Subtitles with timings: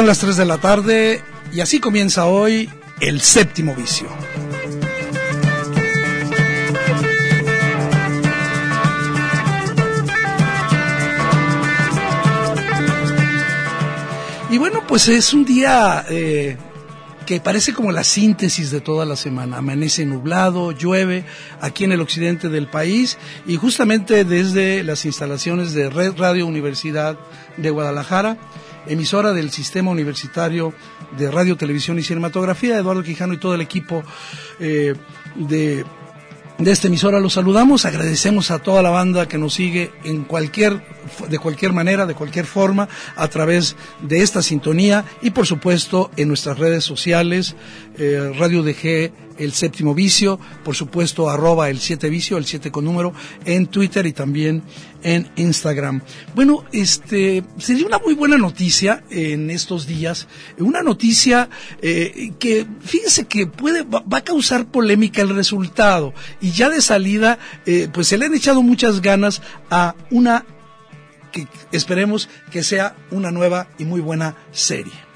[0.00, 2.70] Son las 3 de la tarde y así comienza hoy
[3.00, 4.08] el séptimo vicio.
[14.48, 16.56] Y bueno, pues es un día eh,
[17.26, 19.58] que parece como la síntesis de toda la semana.
[19.58, 21.26] Amanece nublado, llueve
[21.60, 27.18] aquí en el occidente del país y justamente desde las instalaciones de Red Radio Universidad
[27.58, 28.38] de Guadalajara
[28.90, 30.74] emisora del Sistema Universitario
[31.16, 34.02] de Radio, Televisión y Cinematografía, Eduardo Quijano y todo el equipo
[34.58, 34.94] eh,
[35.36, 35.84] de,
[36.58, 37.20] de esta emisora.
[37.20, 40.82] Los saludamos, agradecemos a toda la banda que nos sigue en cualquier,
[41.28, 46.28] de cualquier manera, de cualquier forma, a través de esta sintonía y por supuesto en
[46.28, 47.54] nuestras redes sociales,
[47.98, 52.84] eh, Radio DG, el séptimo vicio, por supuesto arroba el siete vicio, el siete con
[52.84, 53.14] número,
[53.46, 54.62] en Twitter y también
[55.02, 56.02] en Instagram.
[56.34, 61.48] Bueno, este sería una muy buena noticia en estos días, una noticia
[61.80, 66.82] eh, que fíjense que puede va, va, a causar polémica el resultado y ya de
[66.82, 70.44] salida eh, pues se le han echado muchas ganas a una
[71.30, 75.10] que esperemos que sea una nueva y muy buena serie.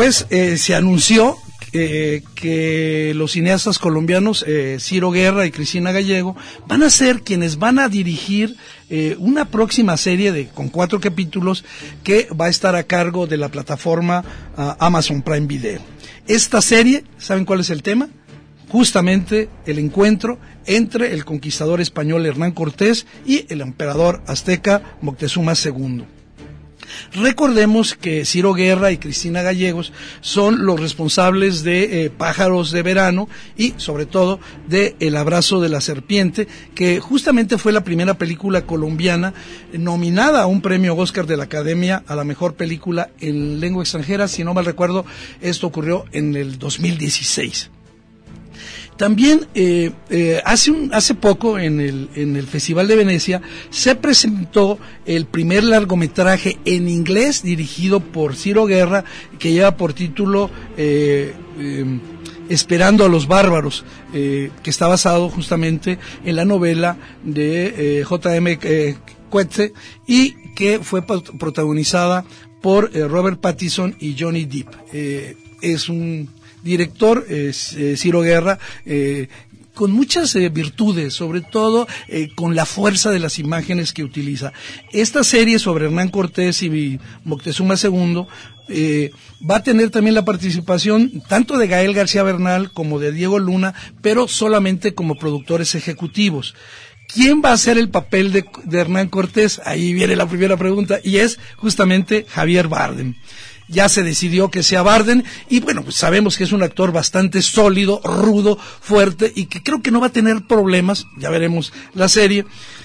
[0.00, 1.36] pues eh, se anunció
[1.72, 6.36] eh, que los cineastas colombianos eh, Ciro Guerra y Cristina Gallego
[6.66, 8.56] van a ser quienes van a dirigir
[8.88, 11.64] eh, una próxima serie de con cuatro capítulos
[12.02, 14.24] que va a estar a cargo de la plataforma
[14.56, 15.80] uh, Amazon Prime Video.
[16.26, 18.08] Esta serie, ¿saben cuál es el tema?
[18.68, 26.04] Justamente el encuentro entre el conquistador español Hernán Cortés y el emperador azteca Moctezuma II.
[27.12, 33.28] Recordemos que Ciro Guerra y Cristina Gallegos son los responsables de eh, Pájaros de Verano
[33.56, 38.62] y sobre todo de El abrazo de la serpiente, que justamente fue la primera película
[38.62, 39.34] colombiana
[39.72, 44.28] nominada a un premio Oscar de la Academia a la mejor película en lengua extranjera.
[44.28, 45.04] Si no mal recuerdo,
[45.40, 47.70] esto ocurrió en el 2016.
[49.00, 53.40] También eh, eh, hace, un, hace poco en el, en el Festival de Venecia
[53.70, 59.06] se presentó el primer largometraje en inglés dirigido por Ciro Guerra
[59.38, 61.32] que lleva por título eh,
[62.50, 68.58] Esperando a los Bárbaros, que está basado justamente en la novela de J.M.
[69.30, 69.72] Coetze
[70.06, 72.26] y que fue protagonizada
[72.60, 74.68] por Robert Pattinson y Johnny Depp.
[75.62, 76.28] es un
[76.62, 77.52] director, eh,
[77.96, 79.28] Ciro Guerra, eh,
[79.80, 84.52] con muchas eh, virtudes, sobre todo eh, con la fuerza de las imágenes que utiliza.
[84.92, 88.26] Esta serie sobre Hernán Cortés y Moctezuma II
[88.68, 89.10] eh,
[89.48, 93.72] va a tener también la participación tanto de Gael García Bernal como de Diego Luna,
[94.02, 96.54] pero solamente como productores ejecutivos.
[97.08, 99.62] ¿Quién va a hacer el papel de, de Hernán Cortés?
[99.64, 103.14] Ahí viene la primera pregunta y es justamente Javier Bardem
[103.70, 107.40] ya se decidió que sea Barden y bueno, pues sabemos que es un actor bastante
[107.42, 112.08] sólido, rudo, fuerte y que creo que no va a tener problemas, ya veremos la
[112.08, 112.44] serie.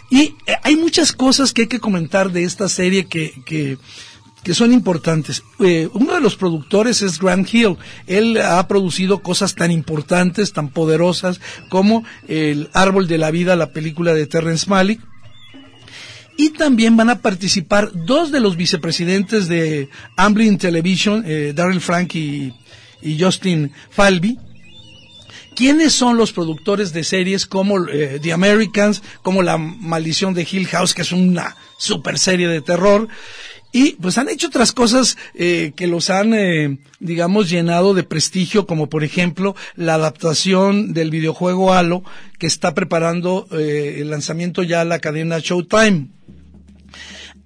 [0.10, 3.78] Y eh, hay muchas cosas que hay que comentar de esta serie que, que,
[4.44, 5.44] que son importantes.
[5.60, 7.78] Eh, uno de los productores es Grant Hill.
[8.06, 13.72] Él ha producido cosas tan importantes, tan poderosas como El Árbol de la Vida, la
[13.72, 15.02] película de Terrence Malick,
[16.38, 22.16] y también van a participar dos de los vicepresidentes de Amblin Television, eh, Daryl Frank
[22.16, 22.54] y,
[23.20, 24.40] Justin Falby.
[25.56, 30.68] ¿Quiénes son los productores de series como eh, The Americans, como La Maldición de Hill
[30.68, 33.08] House, que es una super serie de terror?
[33.78, 38.66] Y pues han hecho otras cosas eh, que los han, eh, digamos, llenado de prestigio,
[38.66, 42.02] como por ejemplo la adaptación del videojuego Halo,
[42.40, 46.08] que está preparando eh, el lanzamiento ya a la cadena Showtime.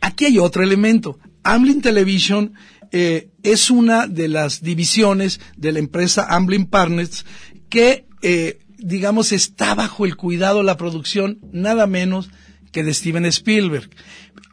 [0.01, 1.17] Aquí hay otro elemento.
[1.41, 2.53] Amblin Television
[2.91, 7.25] es una de las divisiones de la empresa Amblin Partners
[7.69, 8.05] que,
[8.77, 12.29] digamos, está bajo el cuidado, la producción, nada menos
[12.71, 13.89] que de Steven Spielberg.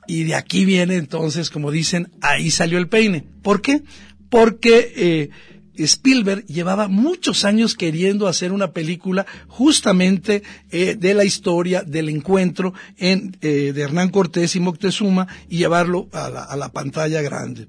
[0.07, 3.25] Y de aquí viene entonces, como dicen, ahí salió el peine.
[3.43, 3.83] ¿Por qué?
[4.29, 5.31] Porque eh,
[5.75, 12.75] Spielberg llevaba muchos años queriendo hacer una película justamente eh, de la historia del encuentro
[12.97, 17.69] en, eh, de Hernán Cortés y Moctezuma y llevarlo a la, a la pantalla grande.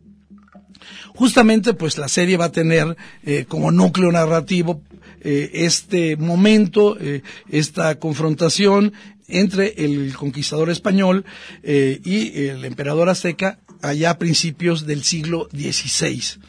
[1.16, 4.84] Justamente, pues la serie va a tener eh, como núcleo narrativo
[5.22, 8.94] eh, este momento, eh, esta confrontación
[9.28, 11.26] entre el conquistador español
[11.64, 16.40] eh, y el emperador azteca allá a principios del siglo XVI.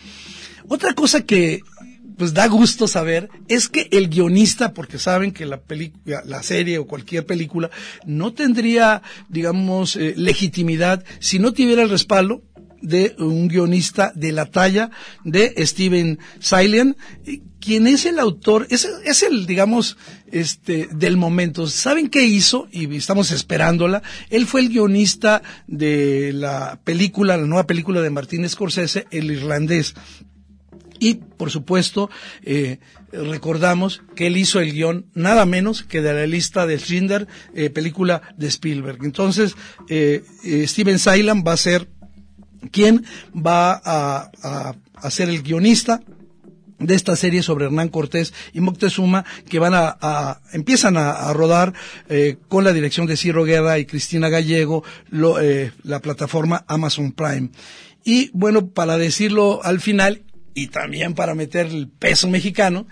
[0.69, 1.60] Otra cosa que
[2.19, 6.78] pues da gusto saber es que el guionista, porque saben que la película, la serie
[6.78, 7.70] o cualquier película
[8.04, 12.42] no tendría, digamos, eh, legitimidad si no tuviera el respaldo
[12.82, 14.90] de un guionista de la talla
[15.25, 16.96] de Steven Silian,
[17.60, 19.96] quien es el autor, es, es, el, digamos,
[20.30, 21.66] este, del momento.
[21.66, 22.69] ¿Saben qué hizo?
[22.70, 24.02] Y estamos esperándola.
[24.30, 29.94] Él fue el guionista de la película, la nueva película de Martin Scorsese, El Irlandés.
[31.00, 32.10] Y, por supuesto,
[32.42, 32.78] eh,
[33.12, 37.70] recordamos que él hizo el guion nada menos que de la lista de Schindler, eh,
[37.70, 38.98] película de Spielberg.
[39.04, 39.54] Entonces,
[39.88, 40.22] eh,
[40.66, 41.88] Steven Sailan va a ser
[42.70, 46.00] quien va a, a, a ser el guionista
[46.78, 51.72] de esta serie sobre Hernán Cortés y Moctezuma que van a, a empiezan a, rodar
[52.08, 57.12] eh, con la dirección de Ciro Guerra y Cristina Gallego lo, eh, la plataforma Amazon
[57.12, 57.50] Prime.
[58.05, 60.22] Y bueno para decirlo al final
[60.54, 62.87] y también para meter el peso mexicano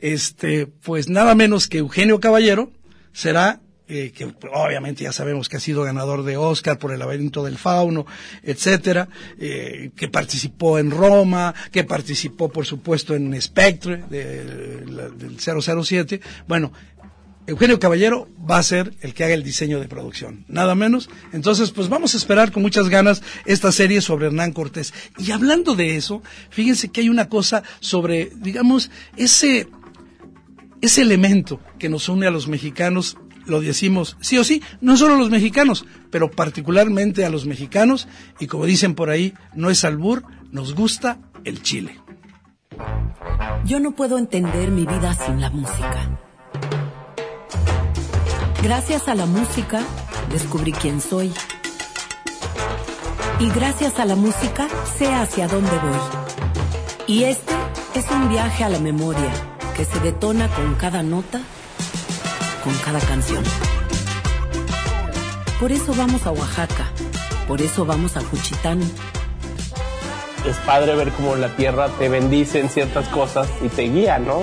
[0.00, 2.72] este pues nada menos que Eugenio Caballero
[3.12, 7.44] será eh, que obviamente ya sabemos que ha sido ganador de Oscar por El laberinto
[7.44, 8.06] del fauno,
[8.42, 9.08] etcétera,
[9.38, 16.20] eh, que participó en Roma, que participó por supuesto en Spectre de, de, del 007.
[16.46, 16.72] Bueno,
[17.46, 21.10] Eugenio Caballero va a ser el que haga el diseño de producción, nada menos.
[21.32, 24.94] Entonces, pues vamos a esperar con muchas ganas esta serie sobre Hernán Cortés.
[25.18, 29.68] Y hablando de eso, fíjense que hay una cosa sobre, digamos, ese,
[30.80, 33.16] ese elemento que nos une a los mexicanos
[33.52, 38.08] lo decimos sí o sí, no solo los mexicanos, pero particularmente a los mexicanos,
[38.40, 42.00] y como dicen por ahí, no es albur, nos gusta el chile.
[43.64, 46.18] Yo no puedo entender mi vida sin la música.
[48.62, 49.82] Gracias a la música
[50.30, 51.32] descubrí quién soy.
[53.38, 56.00] Y gracias a la música sé hacia dónde voy.
[57.06, 57.52] Y este
[57.94, 59.32] es un viaje a la memoria
[59.76, 61.40] que se detona con cada nota
[62.62, 63.42] con cada canción.
[65.58, 66.90] Por eso vamos a Oaxaca,
[67.46, 68.80] por eso vamos a Juchitán.
[70.46, 74.40] Es padre ver cómo la tierra te bendice en ciertas cosas y te guía, ¿no?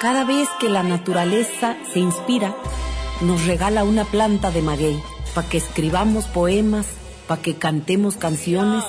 [0.00, 2.54] Cada vez que la naturaleza se inspira,
[3.20, 5.00] nos regala una planta de maguey
[5.34, 6.86] para que escribamos poemas,
[7.26, 8.84] para que cantemos canciones,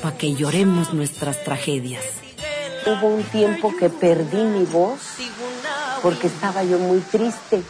[0.00, 2.04] para que lloremos nuestras tragedias.
[2.86, 5.00] Hubo un tiempo que perdí mi voz
[6.04, 7.62] porque estaba yo muy triste.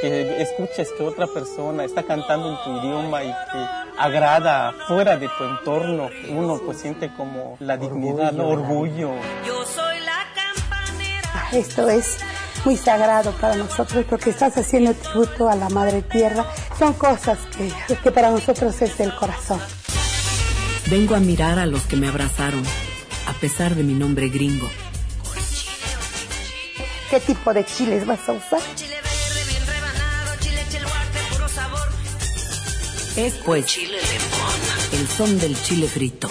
[0.00, 3.66] Que escuches que otra persona está cantando en tu idioma y que
[3.98, 9.10] agrada fuera de tu entorno, uno pues siente como la dignidad, orgullo.
[9.10, 9.10] orgullo.
[9.46, 11.48] Yo soy la campanera.
[11.52, 12.18] Esto es
[12.64, 16.46] muy sagrado para nosotros porque estás haciendo tributo a la Madre Tierra.
[16.78, 19.60] Son cosas que, que para nosotros es el corazón.
[20.90, 22.64] Vengo a mirar a los que me abrazaron,
[23.28, 24.70] a pesar de mi nombre gringo.
[27.10, 28.60] ¿Qué tipo de chiles vas a usar?
[28.76, 31.88] Chile verde, bien rebanado, chile cheluarte, puro sabor.
[33.16, 36.28] Es pues chile limón, el son del chile frito.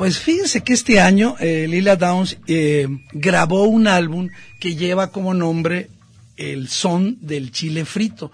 [0.00, 5.34] Pues fíjense que este año eh, Lila Downs eh, grabó un álbum que lleva como
[5.34, 5.90] nombre
[6.38, 8.32] el son del chile frito.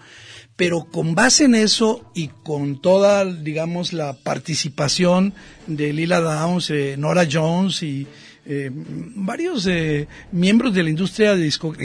[0.55, 5.33] Pero con base en eso y con toda, digamos, la participación
[5.67, 8.07] de Lila Downs, eh, Nora Jones y
[8.45, 9.67] eh, varios
[10.31, 11.75] miembros de la industria de disco,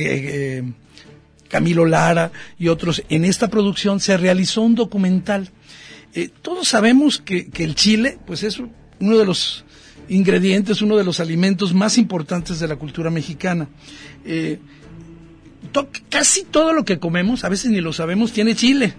[1.49, 5.51] Camilo Lara y otros, en esta producción se realizó un documental.
[6.41, 8.61] Todos sabemos que, que el chile, pues es
[9.03, 9.65] uno de los
[10.09, 13.69] ingredientes, uno de los alimentos más importantes de la cultura mexicana.
[14.25, 14.59] Eh,
[16.09, 18.95] casi todo lo que comemos, a veces ni lo sabemos, tiene chile.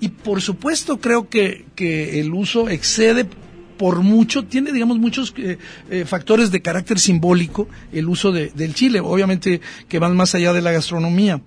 [0.00, 3.26] Y por supuesto creo que, que el uso excede
[3.78, 5.58] por mucho, tiene digamos muchos eh,
[5.90, 10.52] eh, factores de carácter simbólico el uso de- del chile, obviamente que van más allá
[10.52, 11.40] de la gastronomía.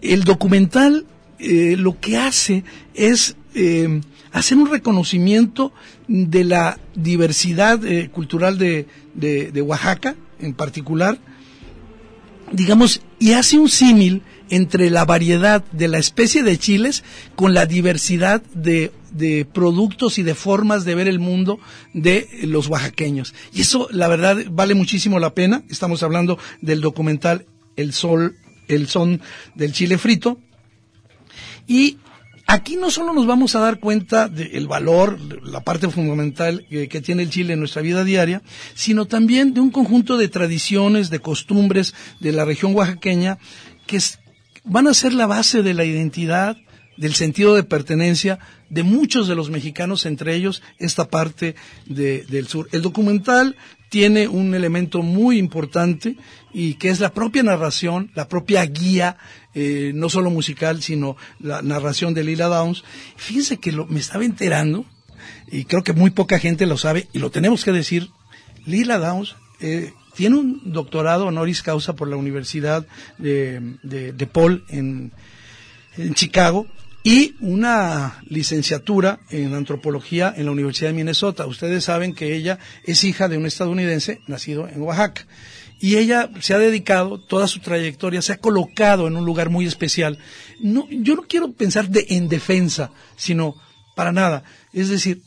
[0.00, 1.06] El documental
[1.38, 3.36] lo que hace es
[4.34, 5.72] hacer un reconocimiento
[6.08, 11.18] de la diversidad eh, cultural de, de- de Oaxaca en particular,
[12.52, 17.02] digamos, y hace un símil entre la variedad de la especie de chiles
[17.34, 21.58] con la diversidad de, de productos y de formas de ver el mundo
[21.94, 23.34] de los oaxaqueños.
[23.54, 25.62] Y eso, la verdad, vale muchísimo la pena.
[25.70, 28.36] Estamos hablando del documental El Sol,
[28.68, 29.22] El Son
[29.54, 30.38] del Chile Frito.
[31.66, 31.96] Y
[32.46, 37.00] aquí no solo nos vamos a dar cuenta del valor, la parte fundamental que, que
[37.00, 38.42] tiene el Chile en nuestra vida diaria,
[38.74, 43.38] sino también de un conjunto de tradiciones, de costumbres de la región oaxaqueña
[43.86, 44.18] que es-
[44.64, 46.56] van a ser la base de la identidad,
[46.96, 48.38] del sentido de pertenencia
[48.70, 51.54] de muchos de los mexicanos, entre ellos esta parte
[51.86, 52.68] de- del sur.
[52.72, 53.56] El documental
[53.90, 56.16] tiene un elemento muy importante
[56.54, 59.16] y que es la propia narración, la propia guía,
[59.54, 62.84] eh, no solo musical, sino la narración de Lila Downs.
[63.16, 64.86] Fíjense que lo- me estaba enterando,
[65.50, 68.08] y creo que muy poca gente lo sabe, y lo tenemos que decir,
[68.66, 72.86] Lila Downs eh, tiene un doctorado honoris causa por la Universidad
[73.18, 75.12] de, de, de Paul en,
[75.98, 76.66] en Chicago
[77.02, 81.46] y una licenciatura en antropología en la Universidad de Minnesota.
[81.46, 85.26] Ustedes saben que ella es hija de un estadounidense nacido en Oaxaca.
[85.84, 89.66] Y ella se ha dedicado, toda su trayectoria, se ha colocado en un lugar muy
[89.66, 90.18] especial.
[90.58, 93.54] No, yo no quiero pensar de, en defensa, sino
[93.94, 94.44] para nada.
[94.72, 95.20] Es decir,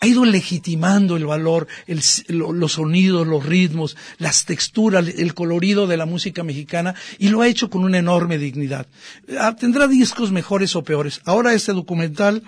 [0.00, 5.96] ha ido legitimando el valor, el los sonidos, los ritmos, las texturas, el colorido de
[5.96, 8.86] la música mexicana y lo ha hecho con una enorme dignidad.
[9.36, 11.20] Ah, Tendrá discos mejores o peores.
[11.24, 12.44] Ahora este documental,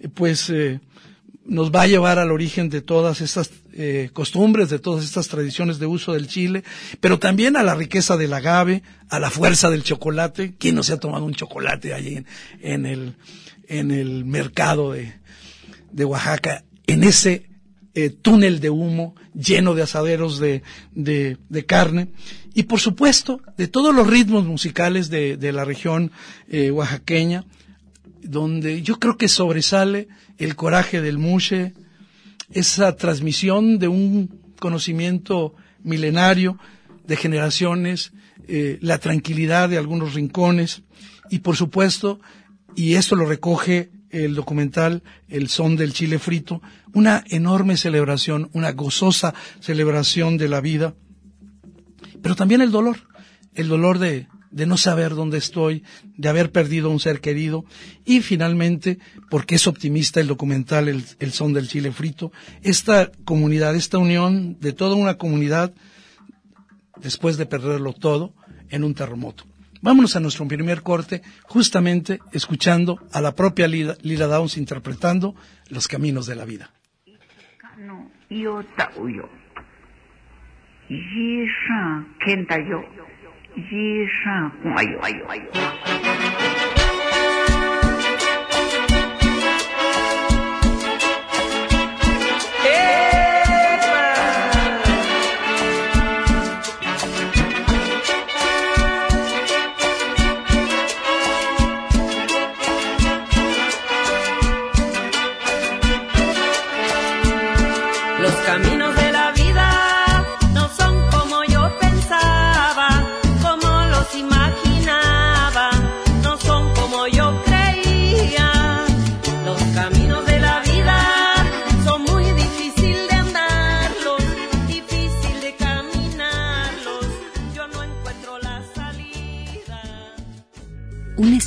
[0.00, 0.80] eh, pues, eh,
[1.50, 5.80] nos va a llevar al origen de todas estas eh, costumbres, de todas estas tradiciones
[5.80, 6.62] de uso del chile,
[7.00, 10.54] pero también a la riqueza del agave, a la fuerza del chocolate.
[10.56, 12.24] ¿Quién no se ha tomado un chocolate allí
[12.60, 13.16] en, el,
[13.66, 15.12] en el mercado de,
[15.90, 17.50] de Oaxaca, en ese
[17.94, 22.12] eh, túnel de humo lleno de asaderos de, de, de carne
[22.54, 26.12] y por supuesto de todos los ritmos musicales de, de la región
[26.48, 27.44] eh, oaxaqueña,
[28.22, 30.06] donde yo creo que sobresale
[30.40, 31.74] el coraje del mushe,
[32.50, 36.58] esa transmisión de un conocimiento milenario
[37.06, 38.12] de generaciones,
[38.48, 40.82] eh, la tranquilidad de algunos rincones
[41.30, 42.20] y por supuesto,
[42.74, 46.60] y esto lo recoge el documental El son del chile frito,
[46.94, 50.94] una enorme celebración, una gozosa celebración de la vida,
[52.22, 52.96] pero también el dolor,
[53.54, 55.84] el dolor de, de no saber dónde estoy,
[56.16, 57.64] de haber perdido un ser querido
[58.04, 58.98] y finalmente,
[59.30, 64.72] porque es optimista el documental El, son del chile frito, esta comunidad, esta unión de
[64.72, 65.72] toda una comunidad
[66.96, 68.34] después de perderlo todo
[68.68, 69.44] en un terremoto.
[69.82, 75.34] Vámonos a nuestro primer corte, justamente escuchando a la propia Lila Downs interpretando
[75.70, 76.70] Los Caminos de la Vida.
[84.63, 86.38] のよたう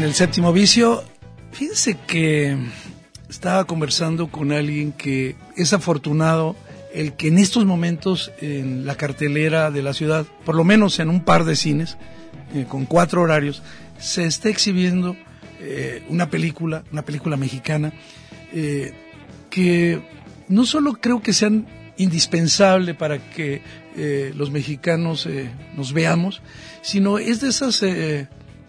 [0.00, 1.04] En el séptimo vicio,
[1.52, 2.56] fíjense que
[3.28, 6.56] estaba conversando con alguien que es afortunado
[6.94, 11.10] el que en estos momentos en la cartelera de la ciudad, por lo menos en
[11.10, 11.98] un par de cines,
[12.54, 13.62] eh, con cuatro horarios,
[13.98, 15.16] se está exhibiendo
[15.60, 17.92] eh, una película, una película mexicana,
[18.54, 18.94] eh,
[19.50, 20.00] que
[20.48, 21.66] no solo creo que sean
[21.98, 23.60] indispensable para que
[24.34, 25.28] los mexicanos
[25.76, 26.40] nos veamos,
[26.80, 27.82] sino es de esas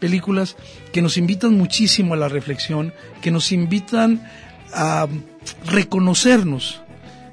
[0.01, 0.57] películas
[0.91, 2.91] que nos invitan muchísimo a la reflexión,
[3.21, 4.27] que nos invitan
[4.73, 5.07] a
[5.65, 6.81] reconocernos,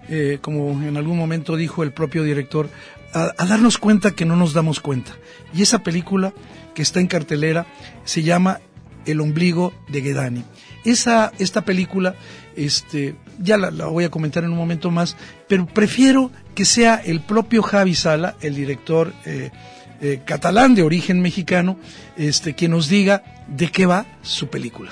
[0.09, 2.69] eh, como en algún momento dijo el propio director,
[3.13, 5.17] a, darnos cuenta que no nos damos cuenta.
[5.55, 6.35] Y esa película
[6.75, 7.67] que está en cartelera
[8.05, 8.61] se llama
[9.07, 10.45] El ombligo de Gedani.
[10.85, 12.15] Esa, esta película,
[12.55, 15.17] este, ya la, la voy a comentar en un momento más,
[15.49, 19.51] pero prefiero que sea el propio Javi Sala, el director eh,
[20.01, 21.77] eh, catalán de origen mexicano,
[22.17, 24.91] este, quien nos diga de qué va su película.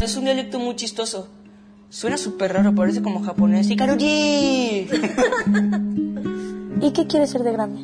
[0.00, 1.28] Es un dialecto muy chistoso.
[1.90, 3.68] Suena súper raro, parece como japonés.
[3.68, 4.88] ¡Y Karuji!
[6.80, 7.82] ¿Y qué quieres ser de grande?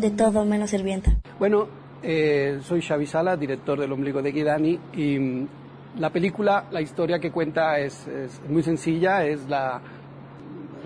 [0.00, 1.16] De todo menos sirvienta.
[1.38, 1.68] Bueno,
[2.02, 5.46] eh, soy Xavi Sala, director del Ombligo de Guidani, y
[5.98, 9.80] la película, la historia que cuenta es, es muy sencilla, es la,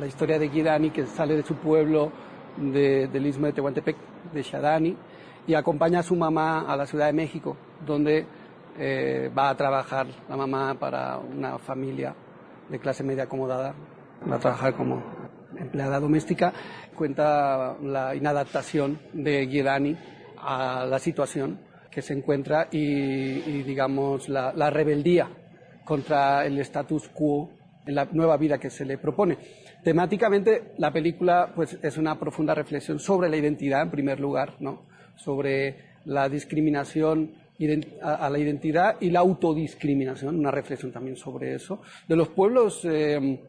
[0.01, 2.11] la historia de Guidani que sale de su pueblo
[2.57, 3.97] de- del istmo de Tehuantepec,
[4.33, 4.97] de Shadani,
[5.47, 8.27] y acompaña a su mamá a la Ciudad de México, donde
[8.79, 12.15] eh, va a trabajar la mamá para una familia
[12.69, 13.75] de clase media acomodada,
[14.31, 15.03] va a trabajar como
[15.57, 16.53] empleada doméstica.
[16.97, 19.97] Cuenta la inadaptación de Guidani
[20.39, 21.61] a la situación
[21.97, 25.31] que se encuentra y, y, digamos, la, la rebeldía
[25.83, 27.49] contra el status quo
[27.87, 29.39] en la nueva vida que se le propone.
[29.83, 34.83] Temáticamente, la película pues, es una profunda reflexión sobre la identidad, en primer lugar, ¿no?
[35.15, 37.33] sobre la discriminación
[38.03, 43.41] a la identidad y la autodiscriminación, una reflexión también sobre eso, de los pueblos eh,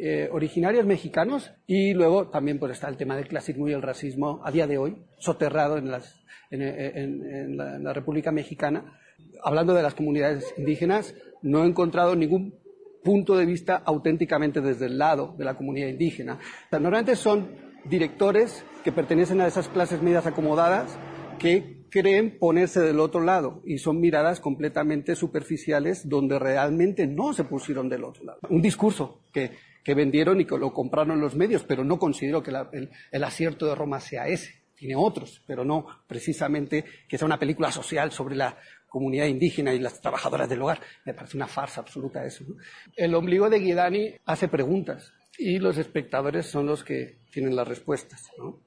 [0.00, 4.40] eh, originarios mexicanos y luego también pues, está el tema del clasismo y el racismo
[4.44, 8.98] a día de hoy, soterrado en, las, en, la, República Mexicana.
[9.42, 12.54] Hablando de las comunidades indígenas, no he encontrado ningún
[13.02, 16.38] punto de vista auténticamente desde el lado de la comunidad indígena.
[16.70, 17.48] O normalmente son
[17.84, 20.96] directores que pertenecen a esas clases medias acomodadas
[21.38, 27.44] que creen ponerse del otro lado y son miradas completamente superficiales donde realmente no se
[27.44, 28.40] pusieron del otro lado.
[28.50, 29.52] Un discurso que,
[29.88, 33.24] que vendieron y que lo compraron los medios, pero no considero que la- el, el
[33.24, 34.60] acierto de Roma sea ese.
[34.76, 39.78] Tiene otros, pero no precisamente que sea una película social sobre la comunidad indígena y
[39.78, 40.80] las trabajadoras del hogar.
[41.06, 42.44] Me parece una farsa absoluta eso.
[42.46, 42.56] ¿no?
[42.96, 48.28] El ombligo de Guidani hace preguntas y los espectadores son los que tienen las respuestas.
[48.36, 48.60] ¿no?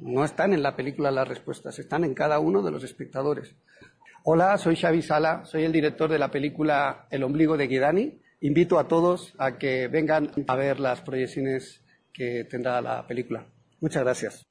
[0.00, 3.54] No están en la película las respuestas, están en cada uno de los espectadores.
[4.22, 8.18] Hola, soy Xavi Sala, soy el director de la película El ombligo de Guidani.
[8.40, 13.46] Invito a todos a que vengan a ver las proyecciones que tendrá la película.
[13.80, 14.44] Muchas gracias.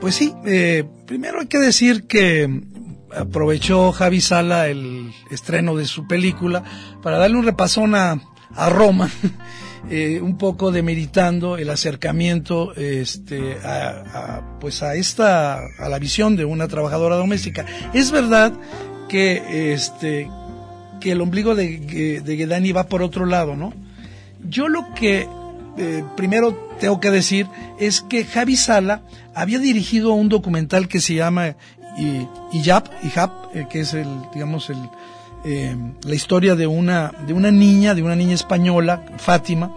[0.00, 2.62] Pues sí, eh, primero hay que decir que
[3.16, 6.62] aprovechó Javi Sala el estreno de su película
[7.02, 8.20] para darle un repasón a,
[8.56, 9.10] a Roma,
[9.90, 16.44] eh, un poco demeritando el acercamiento este, a, pues a esta a la visión de
[16.44, 17.64] una trabajadora doméstica.
[17.92, 18.52] Es verdad
[19.08, 20.28] que este
[21.00, 23.72] que el ombligo de, de Gedani va por otro lado, ¿no?
[24.48, 25.26] Yo lo que
[25.76, 27.46] eh, primero tengo que decir
[27.80, 29.02] es que Javi Sala
[29.34, 31.56] había dirigido un documental que se llama
[31.98, 32.86] I- Iyap,
[33.54, 34.76] eh, que es el, digamos, el,
[35.44, 39.74] eh, la historia de una, de una niña, de una niña española, Fátima,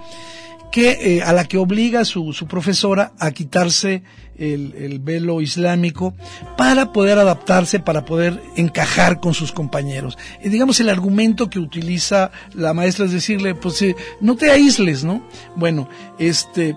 [0.71, 4.03] que, eh, a la que obliga su, su profesora a quitarse
[4.37, 6.13] el, el velo islámico
[6.57, 10.17] para poder adaptarse, para poder encajar con sus compañeros.
[10.43, 15.03] Y digamos, el argumento que utiliza la maestra es decirle, pues eh, no te aísles,
[15.03, 15.25] ¿no?
[15.55, 15.87] Bueno,
[16.19, 16.75] este,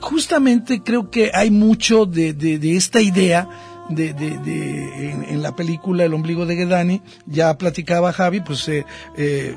[0.00, 3.48] justamente creo que hay mucho de, de, de esta idea
[3.88, 8.84] de, de, de en, la película El ombligo de Gedani, ya platicaba Javi, pues eh,
[9.16, 9.56] eh,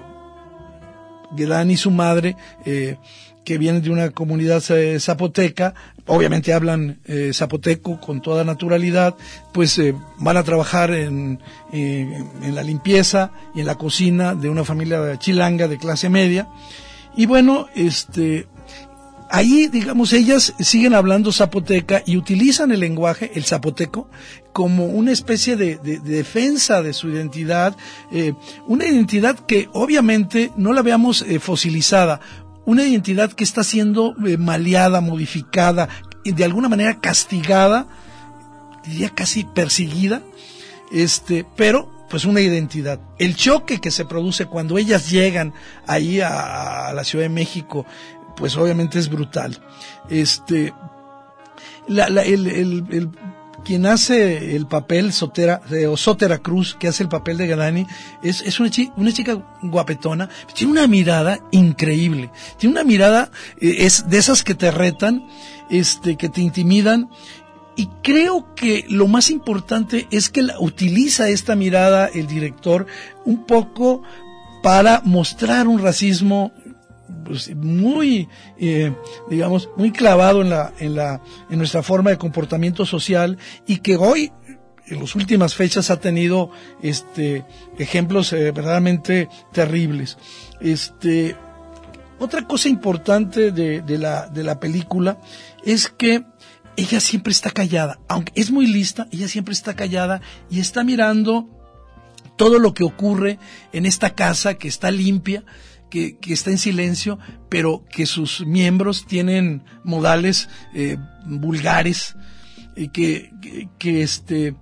[1.36, 2.98] Gedani y su madre, eh,
[3.44, 5.74] que vienen de una comunidad eh, zapoteca,
[6.06, 9.16] obviamente hablan eh, zapoteco con toda naturalidad,
[9.52, 11.40] pues eh, van a trabajar en,
[11.72, 16.50] eh, en la limpieza y en la cocina de una familia chilanga de clase media.
[17.16, 18.48] Y bueno, este,
[19.32, 24.10] ahí, digamos, ellas siguen hablando zapoteca y utilizan el lenguaje, el zapoteco,
[24.54, 27.76] como una especie de, de, de defensa de su identidad,
[28.12, 28.34] eh,
[28.68, 32.20] una identidad que obviamente no la veamos eh, fosilizada,
[32.66, 35.88] una identidad que está siendo eh, maleada, modificada,
[36.26, 37.88] de alguna manera castigada,
[38.86, 40.22] diría casi perseguida,
[40.92, 43.00] este, pero pues una identidad.
[43.18, 45.54] El choque que se produce cuando ellas llegan
[45.88, 47.86] ahí a la Ciudad de México,
[48.36, 49.58] pues obviamente es brutal.
[50.10, 50.74] Este,
[51.88, 53.10] la, la, el, el, el,
[53.64, 57.88] quien hace el papel Sotera, o Sotera Cruz, que hace el papel de Gadani,
[58.24, 63.78] es, es una, chica, una chica guapetona, tiene una mirada increíble, tiene una mirada, eh,
[63.80, 65.28] es de esas que te retan,
[65.70, 67.10] este, que te intimidan,
[67.76, 72.86] y creo que lo más importante es que la, utiliza esta mirada el director
[73.26, 74.04] un poco
[74.62, 76.52] para mostrar un racismo
[77.56, 78.94] muy, eh,
[79.30, 83.98] digamos, muy clavado en la, en la, en nuestra forma de comportamiento social y que
[83.98, 84.32] hoy,
[84.88, 87.46] en las últimas fechas, ha tenido, este,
[87.78, 90.18] ejemplos eh, verdaderamente terribles.
[90.60, 91.36] Este,
[92.20, 95.20] otra cosa importante de, de la, de la película
[95.64, 96.24] es que
[96.78, 101.48] ella siempre está callada, aunque es muy lista, ella siempre está callada y está mirando
[102.38, 103.40] todo lo que ocurre
[103.72, 105.44] en esta casa que está limpia,
[105.92, 112.16] que, está en silencio, pero que sus miembros tienen modales eh, vulgares,
[112.76, 113.30] y que,
[113.78, 114.56] que, este,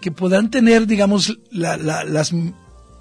[0.00, 2.32] que puedan tener, digamos, la, la, las,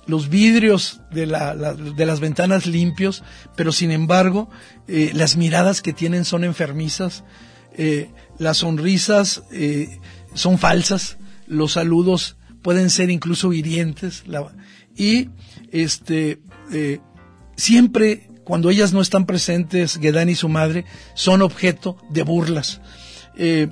[0.06, 3.23] los vidrios de, la, de las ventanas limpios,
[3.56, 4.49] pero sin embargo,
[4.88, 7.23] eh, las miradas que tienen son enfermizas,
[7.76, 9.43] eh, las sonrisas
[10.34, 14.23] son falsas, los saludos pueden ser incluso hirientes,
[14.95, 15.30] y
[15.71, 16.39] este,
[17.56, 22.82] siempre cuando ellas no están presentes, Gedan y su madre, son objeto de burlas.
[23.36, 23.70] Eh,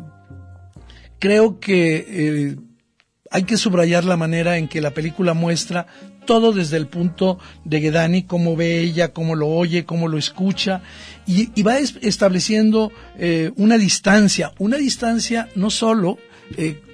[1.19, 2.55] creo que eh,
[3.29, 5.87] hay que subrayar la manera en que la película muestra
[6.25, 10.81] todo desde el punto de Gedani, cómo ve ella, cómo lo oye, cómo lo escucha,
[11.25, 16.17] y, va estableciendo eh, una distancia, una distancia no solo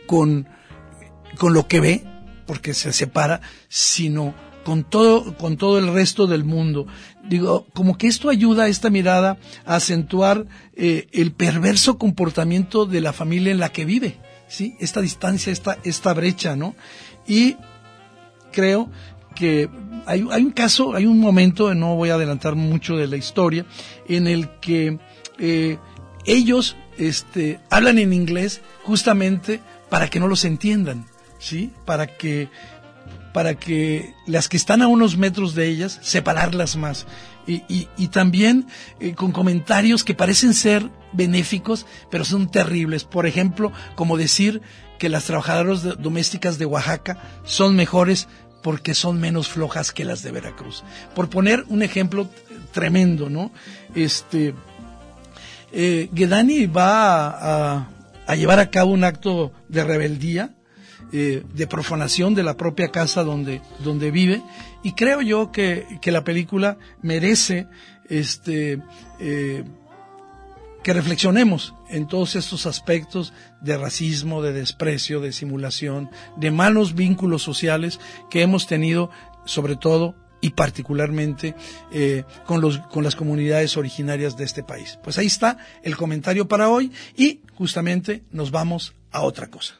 [0.06, 0.48] con,
[1.38, 2.04] con lo que ve,
[2.46, 4.34] porque se separa, sino
[4.68, 6.88] con todo, con todo el resto del mundo.
[7.24, 13.00] Digo, como que esto ayuda a esta mirada a acentuar eh, el perverso comportamiento de
[13.00, 14.18] la familia en la que vive,
[14.50, 14.76] ¿sí?
[14.82, 16.76] Esta distancia, esta, esta brecha, ¿no?
[17.26, 17.56] Y
[18.52, 18.92] creo
[19.36, 19.70] que
[20.06, 23.66] hay, hay un caso, hay un momento, no voy a adelantar mucho de la historia,
[24.10, 25.00] en el que
[25.40, 25.78] eh,
[26.26, 31.06] ellos este, hablan en inglés justamente para que no los entiendan,
[31.40, 31.72] ¿sí?
[31.86, 32.50] Para que
[33.38, 37.06] para que las que están a unos metros de ellas, separarlas más.
[37.46, 38.66] Y, y, también
[39.00, 43.04] eh, con comentarios que parecen ser benéficos, pero son terribles.
[43.04, 44.64] Por ejemplo, como decir
[44.98, 48.28] que las trabajadoras domésticas de Oaxaca son mejores
[48.64, 50.84] porque son menos flojas que las de Veracruz.
[51.14, 52.28] Por poner un ejemplo
[52.72, 53.52] tremendo, ¿no?
[53.94, 54.56] Este,
[55.72, 57.86] eh, Gedani va
[58.26, 60.57] a llevar a cabo un acto de rebeldía,
[61.12, 64.42] eh, de profanación de la propia casa donde, donde vive.
[64.84, 67.68] Y creo yo que, que la película merece
[68.10, 68.82] este,
[69.20, 69.64] eh,
[70.84, 77.44] que reflexionemos en todos estos aspectos de racismo, de desprecio, de simulación, de malos vínculos
[77.44, 79.10] sociales que hemos tenido,
[79.46, 81.56] sobre todo y particularmente
[81.92, 85.00] eh, con, los, con las comunidades originarias de este país.
[85.04, 89.76] Pues ahí está el comentario para hoy y justamente nos vamos a otra cosa.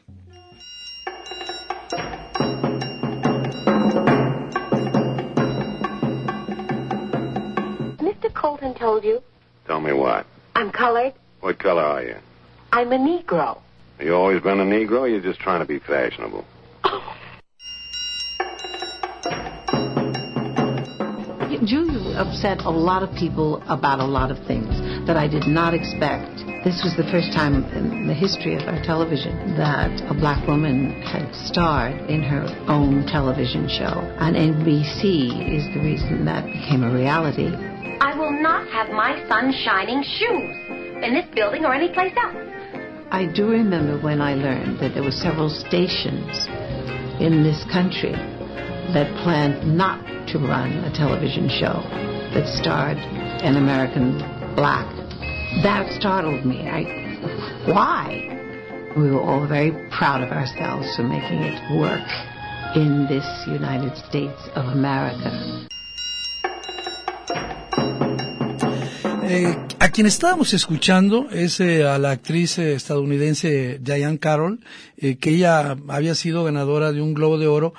[8.78, 9.20] Told you
[9.66, 10.26] Tell me what?
[10.54, 11.12] I'm colored.
[11.40, 12.16] What color are you?
[12.72, 13.60] I'm a Negro.
[14.00, 16.44] You always been a Negro or you're just trying to be fashionable?
[21.66, 24.68] Julia upset a lot of people about a lot of things
[25.06, 26.38] that I did not expect.
[26.64, 31.02] This was the first time in the history of our television that a black woman
[31.02, 34.00] had starred in her own television show.
[34.18, 37.52] And NBC is the reason that became a reality.
[38.00, 40.56] I will not have my son shining shoes
[41.02, 42.36] in this building or anyplace else.
[43.10, 46.46] I do remember when I learned that there were several stations
[47.20, 48.12] in this country
[48.92, 51.82] that planned not to run a television show
[52.34, 54.18] that starred an American
[54.54, 54.86] black.
[55.62, 56.68] That startled me.
[56.68, 56.84] I,
[57.66, 58.92] why?
[58.96, 62.08] We were all very proud of ourselves for making it work
[62.76, 65.68] in this United States of America.
[69.30, 74.60] Eh, a quien estábamos escuchando es eh, a la actriz eh, estadounidense Diane Carroll,
[74.96, 77.74] eh, que ella había sido ganadora de un Globo de Oro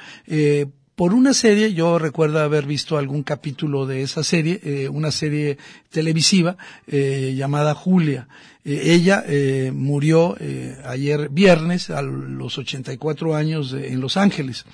[1.00, 5.58] por una serie, yo recuerdo haber visto algún capítulo de esa serie, eh, una serie
[5.90, 6.58] televisiva
[6.88, 8.28] eh, llamada Julia.
[8.66, 9.24] Eh, ella
[9.72, 10.36] murió
[10.84, 14.66] ayer viernes a los 84 años en Los Ángeles.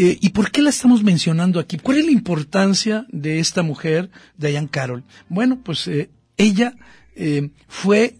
[0.00, 1.76] Eh, ¿Y por qué la estamos mencionando aquí?
[1.76, 5.02] ¿Cuál es la importancia de esta mujer, Diane Carroll?
[5.28, 6.74] Bueno, pues eh, ella
[7.16, 8.14] eh, fue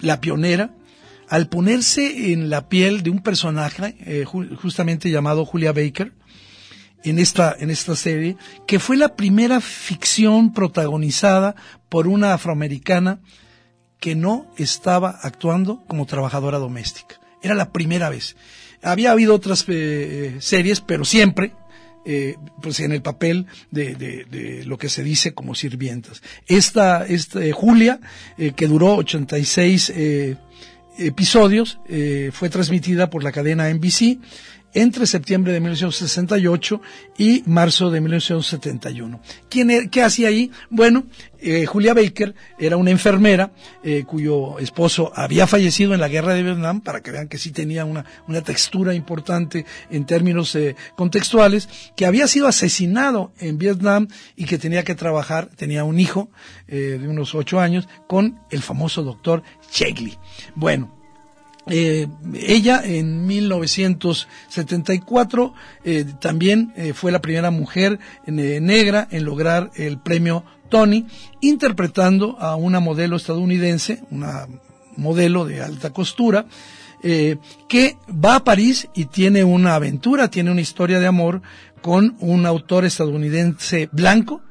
[0.00, 0.74] la pionera
[1.30, 6.12] al ponerse en la piel de un personaje ju- justamente llamado Julia Baker
[7.04, 11.54] en esta en esta serie que fue la primera ficción protagonizada
[11.88, 13.20] por una afroamericana
[13.98, 17.18] que no estaba actuando como trabajadora doméstica.
[17.42, 18.36] Era la primera vez.
[18.82, 21.52] Había habido otras eh, series, pero siempre
[22.04, 26.22] eh, pues en el papel de, de- lo que se dice como sirvientas.
[26.46, 28.00] Esta, esta eh, Julia,
[28.38, 30.36] eh, que duró 86 eh,
[30.98, 34.18] episodios, eh, fue transmitida por la cadena NBC
[34.74, 36.80] entre septiembre de 1968
[37.16, 39.20] y marzo de 1971.
[39.48, 40.50] ¿Quién, e- ¿Qué hacía ahí?
[40.70, 41.06] Bueno,
[41.40, 43.52] eh, Julia Baker era una enfermera
[43.82, 47.50] eh, cuyo esposo había fallecido en la guerra de Vietnam, para que vean que sí
[47.50, 54.08] tenía una, una textura importante en términos eh, contextuales, que había sido asesinado en Vietnam
[54.36, 56.30] y que tenía que trabajar, tenía un hijo
[56.66, 60.18] de unos ocho años, con el famoso doctor Chegley.
[60.54, 60.97] Bueno,
[61.70, 65.54] eh, ella en 1974
[65.84, 71.06] eh, también eh, fue la primera mujer negra en lograr el premio Tony,
[71.40, 74.46] interpretando a una modelo estadounidense, una
[74.96, 76.44] modelo de alta costura,
[77.00, 81.40] que va a París y tiene una aventura, tiene una historia de amor
[81.80, 84.42] con un autor estadounidense blanco,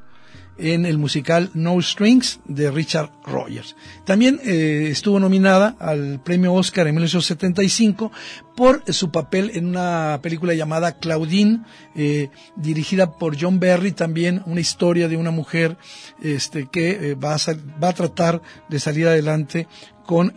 [0.58, 3.76] en el musical No Strings de Richard Rogers.
[4.04, 8.10] También eh, estuvo nominada al premio Oscar en 1975
[8.56, 11.60] por su papel en una película llamada Claudine,
[11.94, 15.76] eh, dirigida por John Berry, también una historia de una mujer
[16.20, 19.68] este, que eh, va, a tratar de salir adelante
[20.04, 20.32] con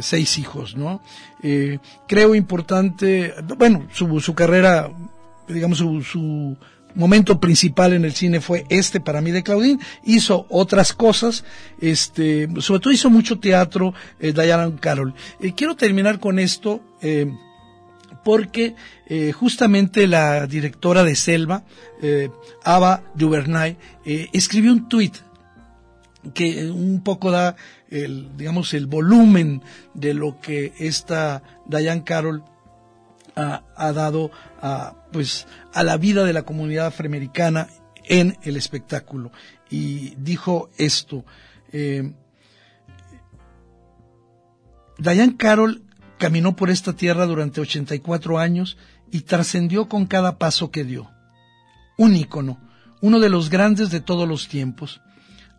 [0.00, 1.02] seis hijos, ¿no?
[2.06, 4.92] Creo importante, bueno, su, su carrera,
[5.48, 6.56] digamos, su, su
[6.94, 9.80] momento principal en el cine fue este para mí de Claudine.
[10.04, 11.44] Hizo otras cosas,
[11.80, 15.14] este, sobre todo hizo mucho teatro, eh, Diana Carroll.
[15.40, 17.30] Eh, quiero terminar con esto, eh,
[18.24, 18.74] porque
[19.06, 21.64] eh, justamente la directora de Selva,
[22.02, 22.30] eh,
[22.64, 25.16] Ava DuVernay, escribió un tuit
[26.34, 27.56] que un poco da
[27.88, 29.62] el, digamos, el volumen
[29.94, 32.42] de lo que esta Diane Carroll
[33.36, 37.68] ha, ha dado a, pues, a la vida de la comunidad afroamericana
[38.04, 39.30] en el espectáculo.
[39.70, 41.24] Y dijo esto,
[41.72, 42.12] eh,
[44.98, 45.82] Diane Carroll
[46.18, 48.76] caminó por esta tierra durante 84 años
[49.10, 51.10] y trascendió con cada paso que dio.
[51.96, 52.60] Un ícono,
[53.00, 55.00] uno de los grandes de todos los tiempos.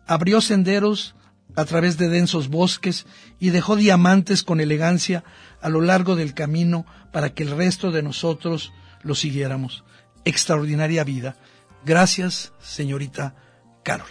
[0.06, 1.14] Abrió senderos
[1.56, 3.06] a través de densos bosques
[3.38, 5.24] y dejó diamantes con elegancia
[5.62, 8.72] a lo largo del camino para que el resto de nosotros
[9.02, 9.84] lo siguiéramos.
[10.24, 11.36] Extraordinaria vida.
[11.84, 13.34] Gracias, señorita
[13.82, 14.08] Carol.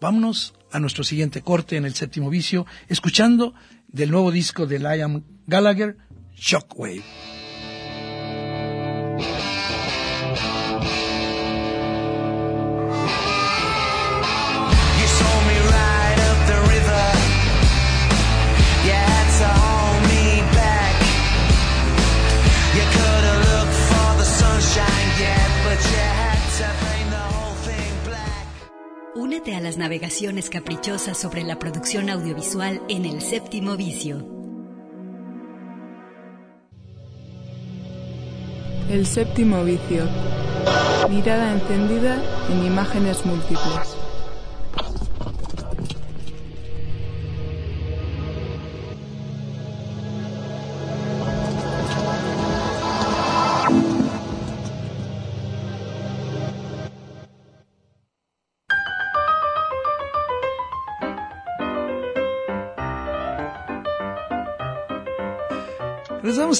[0.00, 3.54] Vámonos a nuestro siguiente corte en el séptimo vicio, escuchando
[3.88, 5.96] del nuevo disco de Liam Gallagher,
[6.34, 7.37] Shockwave.
[29.54, 34.24] A las navegaciones caprichosas sobre la producción audiovisual en el séptimo vicio.
[38.90, 40.06] El séptimo vicio.
[41.08, 43.97] Mirada encendida en imágenes múltiples.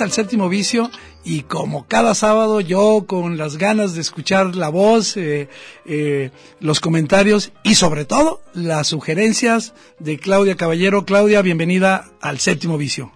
[0.00, 0.90] Al séptimo vicio
[1.24, 5.48] y como cada sábado yo con las ganas de escuchar la voz, eh,
[5.86, 6.30] eh,
[6.60, 11.04] los comentarios y sobre todo las sugerencias de Claudia Caballero.
[11.04, 13.10] Claudia, bienvenida al séptimo vicio.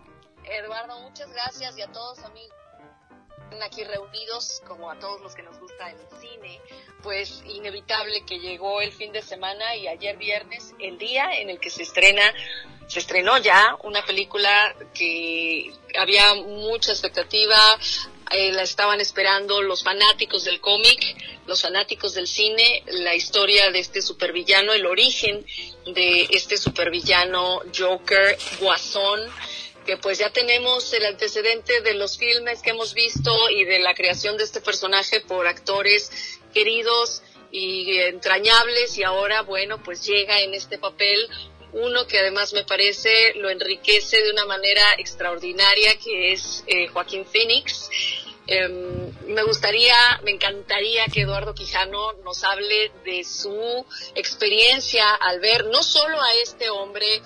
[0.45, 2.53] Eduardo, muchas gracias y a todos amigos
[3.65, 6.61] aquí reunidos, como a todos los que nos gusta el cine,
[7.03, 11.59] pues inevitable que llegó el fin de semana y ayer viernes, el día en el
[11.59, 12.33] que se estrena
[12.87, 17.57] se estrenó ya una película que había mucha expectativa,
[18.31, 23.79] eh, la estaban esperando los fanáticos del cómic, los fanáticos del cine, la historia de
[23.79, 25.45] este supervillano, el origen
[25.87, 29.21] de este supervillano Joker, Guasón,
[29.87, 33.95] que pues ya tenemos el antecedente de los filmes que hemos visto y de la
[33.95, 36.11] creación de este personaje por actores
[36.55, 38.97] queridos y entrañables.
[38.99, 41.29] Y ahora bueno pues llega en este papel
[41.73, 47.25] uno que además me parece lo enriquece de una manera extraordinaria que es eh, Joaquín
[47.25, 47.89] Phoenix.
[48.47, 55.67] Em, me gustaría, me encantaría que Eduardo Quijano nos hable de su experiencia al ver
[55.67, 57.23] no solo a este hombre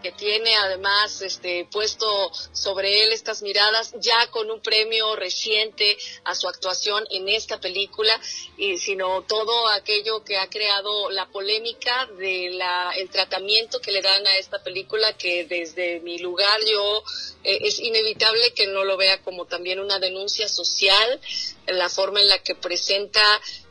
[0.00, 2.06] que tiene además este puesto
[2.52, 8.18] sobre él estas miradas ya con un premio reciente a su actuación en esta película
[8.56, 14.02] y sino todo aquello que ha creado la polémica de la el tratamiento que le
[14.02, 17.02] dan a esta película que desde mi lugar yo
[17.44, 21.20] eh, es inevitable que no lo vea como también una denuncia social
[21.66, 23.22] la forma en la que presenta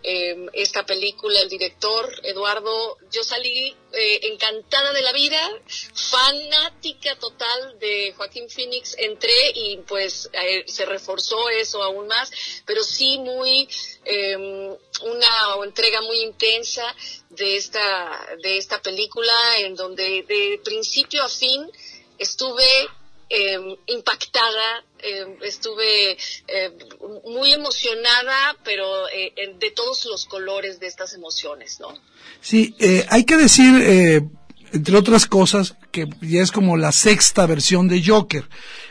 [0.03, 5.41] eh, esta película el director Eduardo yo salí eh, encantada de la vida
[5.93, 12.31] fanática total de Joaquín Phoenix entré y pues eh, se reforzó eso aún más
[12.65, 13.67] pero sí muy
[14.05, 16.95] em, una entrega muy intensa
[17.29, 21.69] de esta de esta película en donde de principio a fin
[22.17, 22.89] estuve
[23.29, 26.71] eh, impactada, eh, estuve eh,
[27.25, 31.93] muy emocionada, pero eh, de todos los colores de estas emociones, ¿no?
[32.41, 34.21] Sí, eh, hay que decir, eh,
[34.73, 38.47] entre otras cosas, que ya es como la sexta versión de Joker.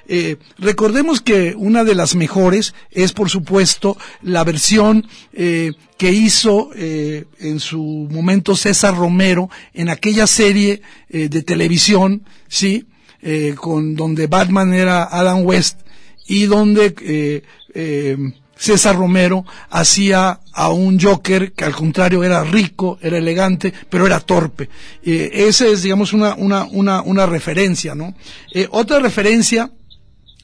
[0.09, 6.71] Eh, recordemos que una de las mejores es, por supuesto, la versión eh, que hizo
[6.75, 12.87] eh, en su momento César Romero en aquella serie de televisión, sí,
[13.23, 15.81] eh, con donde Batman era Adam West
[16.27, 17.43] y donde eh,
[17.75, 18.17] eh,
[18.59, 24.19] César Romero hacía a un Joker que al contrario era rico, era elegante, pero era
[24.19, 24.69] torpe.
[25.03, 28.15] Eh, esa es, digamos, una, una, una, una referencia, ¿no?
[28.53, 29.71] Eh, otra referencia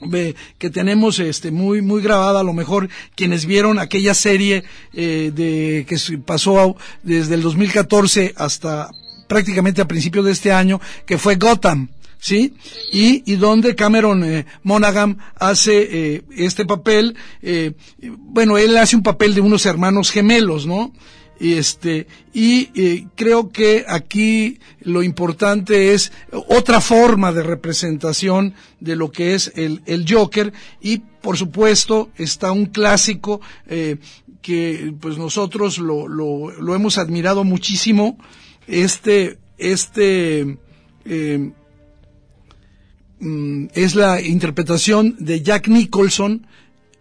[0.01, 5.33] ve, que tenemos este muy muy grabada a lo mejor quienes vieron aquella serie eh,
[5.35, 8.91] de que pasó desde el 2014 hasta
[9.29, 11.89] prácticamente a principios de este año que fue Gotham
[12.25, 12.55] ¿sí?
[12.91, 19.03] Y, y donde Cameron eh, Monaghan hace eh, este papel, eh, bueno, él hace un
[19.03, 20.95] papel de unos hermanos gemelos, ¿no?
[21.39, 26.13] Y este, y eh, creo que aquí lo importante es
[26.49, 32.53] otra forma de representación de lo que es el, el Joker y por supuesto está
[32.53, 33.97] un clásico eh,
[34.41, 38.17] que pues nosotros lo, lo, lo hemos admirado muchísimo,
[38.67, 40.57] este, este,
[41.05, 41.51] eh,
[43.25, 46.47] mm, es la interpretación de Jack Nicholson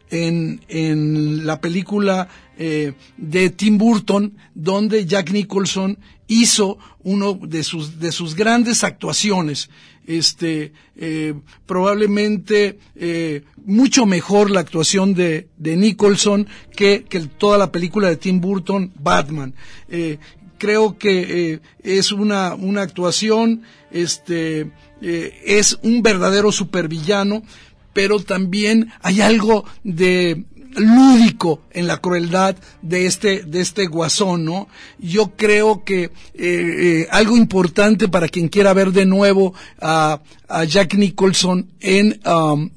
[0.09, 7.99] en, en la película eh, de Tim Burton, donde Jack Nicholson hizo uno de sus,
[7.99, 9.69] de sus grandes actuaciones.
[10.05, 11.33] Este, eh,
[11.65, 18.17] probablemente eh, mucho mejor la actuación de, de Nicholson que, que toda la película de
[18.17, 19.53] Tim Burton, Batman.
[19.89, 20.17] Eh,
[20.63, 24.71] creo que eh, es una, una actuación, este,
[25.03, 27.43] eh, es un verdadero supervillano,
[27.91, 34.67] pero también hay algo de lúdico en la crueldad de este de este guasón, ¿no?
[34.97, 40.63] Yo creo que eh, eh, algo importante para quien quiera ver de nuevo a, a
[40.63, 42.69] Jack Nicholson en um,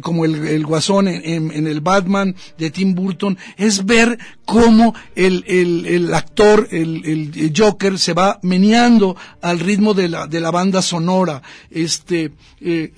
[0.00, 5.44] como el, el guasón en, en- el Batman de Tim Burton, es ver cómo el,
[5.46, 7.04] el, el actor, el,
[7.34, 11.42] el Joker, se va meneando al ritmo de la, de la banda sonora.
[11.70, 12.92] Este, eh,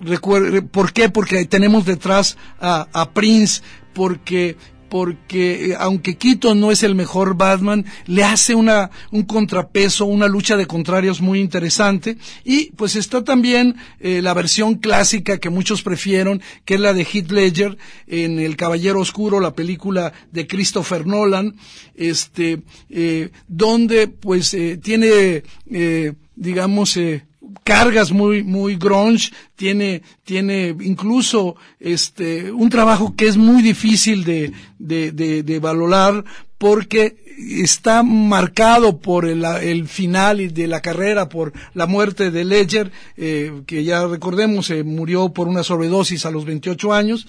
[0.70, 1.08] ¿Por qué?
[1.08, 3.62] Porque tenemos detrás a, a Prince,
[3.94, 4.56] porque
[4.88, 10.28] porque eh, aunque Keaton no es el mejor Batman, le hace una, un contrapeso, una
[10.28, 12.16] lucha de contrarios muy interesante.
[12.44, 17.04] Y pues está también eh, la versión clásica que muchos prefieren, que es la de
[17.04, 21.56] Heath Ledger en El Caballero Oscuro, la película de Christopher Nolan,
[21.94, 27.27] este, eh, donde pues eh, tiene, eh, digamos, eh,
[27.64, 34.52] cargas muy muy grunge, tiene tiene incluso este un trabajo que es muy difícil de
[34.78, 36.24] de, de, de valorar
[36.58, 42.90] porque está marcado por el, el, final de la carrera, por la muerte de Ledger,
[43.16, 47.28] eh, que ya recordemos, eh, murió por una sobredosis a los 28 años,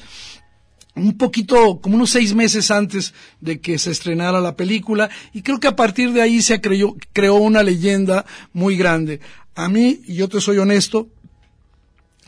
[0.96, 5.60] un poquito, como unos seis meses antes de que se estrenara la película, y creo
[5.60, 9.20] que a partir de ahí se creó, creó una leyenda muy grande.
[9.60, 11.10] A mí, y yo te soy honesto,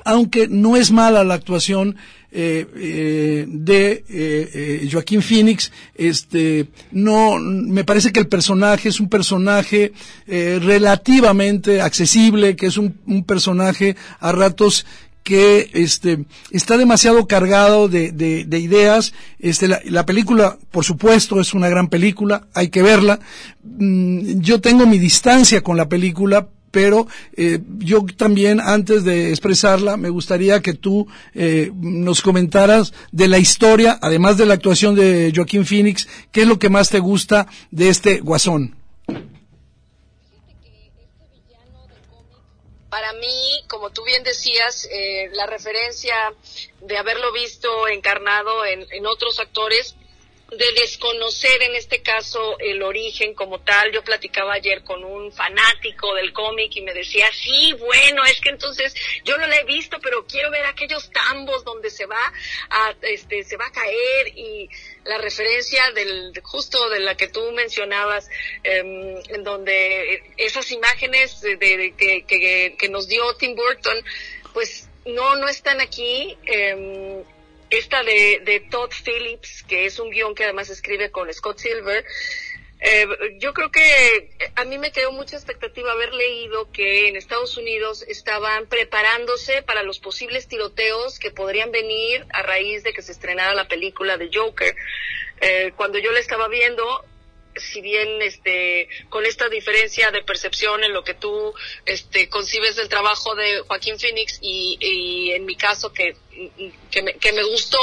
[0.04, 1.96] aunque no es mala la actuación
[2.34, 9.00] eh, eh, de eh, eh, Joaquín Phoenix, este, no, me parece que el personaje es
[9.00, 9.94] un personaje
[10.28, 14.86] eh, relativamente accesible, que es un, un personaje a ratos
[15.24, 19.14] que este está demasiado cargado de, de, de ideas.
[19.40, 23.22] Este, la, la, película, por supuesto, es una gran película, hay que verla.
[23.64, 29.98] Mm, yo tengo mi distancia con la película, pero eh, yo también, antes de expresarla,
[29.98, 35.32] me gustaría que tú eh, nos comentaras de la historia, además de la actuación de
[35.36, 38.76] Joaquín Phoenix, qué es lo que más te gusta de este guasón.
[42.90, 46.14] Para mí, como tú bien decías, eh, la referencia
[46.82, 49.96] de haberlo visto encarnado en, en otros actores,
[50.52, 53.92] de desconocer en este caso el origen como tal.
[53.94, 58.50] Yo platicaba ayer con un fanático del cómic y me decía, sí, bueno, es que
[58.50, 58.94] entonces
[59.24, 62.34] yo no la he visto, pero quiero ver aquellos tambos donde se va
[62.70, 64.70] a, este, se va a caer y
[65.06, 68.30] la referencia del, justo de la que tú mencionabas,
[68.64, 74.04] eh, en donde esas imágenes de, de, que, que, que, nos dio Tim Burton,
[74.52, 76.38] pues no, no están aquí.
[76.46, 77.24] Eh,
[77.72, 82.06] esta de, de, Todd Phillips, que es un guion que además escribe con Scott Silver,
[82.84, 83.08] eh,
[83.38, 88.04] yo creo que a mí me quedó mucha expectativa haber leído que en Estados Unidos
[88.08, 93.54] estaban preparándose para los posibles tiroteos que podrían venir a raíz de que se estrenara
[93.54, 94.76] la película de Joker.
[95.42, 97.06] Eh, cuando yo la estaba viendo,
[97.56, 101.54] si bien este con esta diferencia de percepción en lo que tú
[101.86, 106.16] este concibes del trabajo de Joaquín Phoenix y, y en mi caso que
[106.90, 107.80] que me, que me, gustó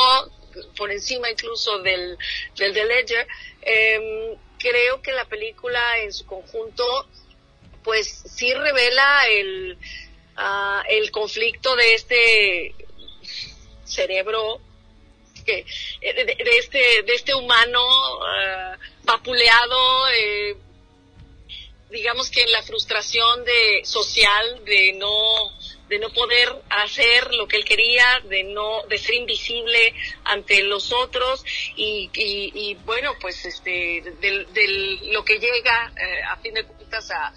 [0.77, 2.17] por encima incluso del
[2.57, 3.27] del de Ledger
[3.63, 6.85] eh, creo que la película en su conjunto
[7.85, 9.79] pues sí revela el
[10.37, 12.75] uh, el conflicto de este
[13.85, 14.61] cerebro
[15.49, 15.65] que
[16.01, 20.57] de, de este de este humano uh, vapuleado eh,
[21.91, 25.57] digamos que en la frustración de social de no
[25.89, 29.95] de no poder hacer lo que él quería, de no, de ser invisible
[30.25, 31.43] ante los otros
[31.77, 37.33] y, bueno, pues este, del, del, lo que llega eh, a fin de cuentas a,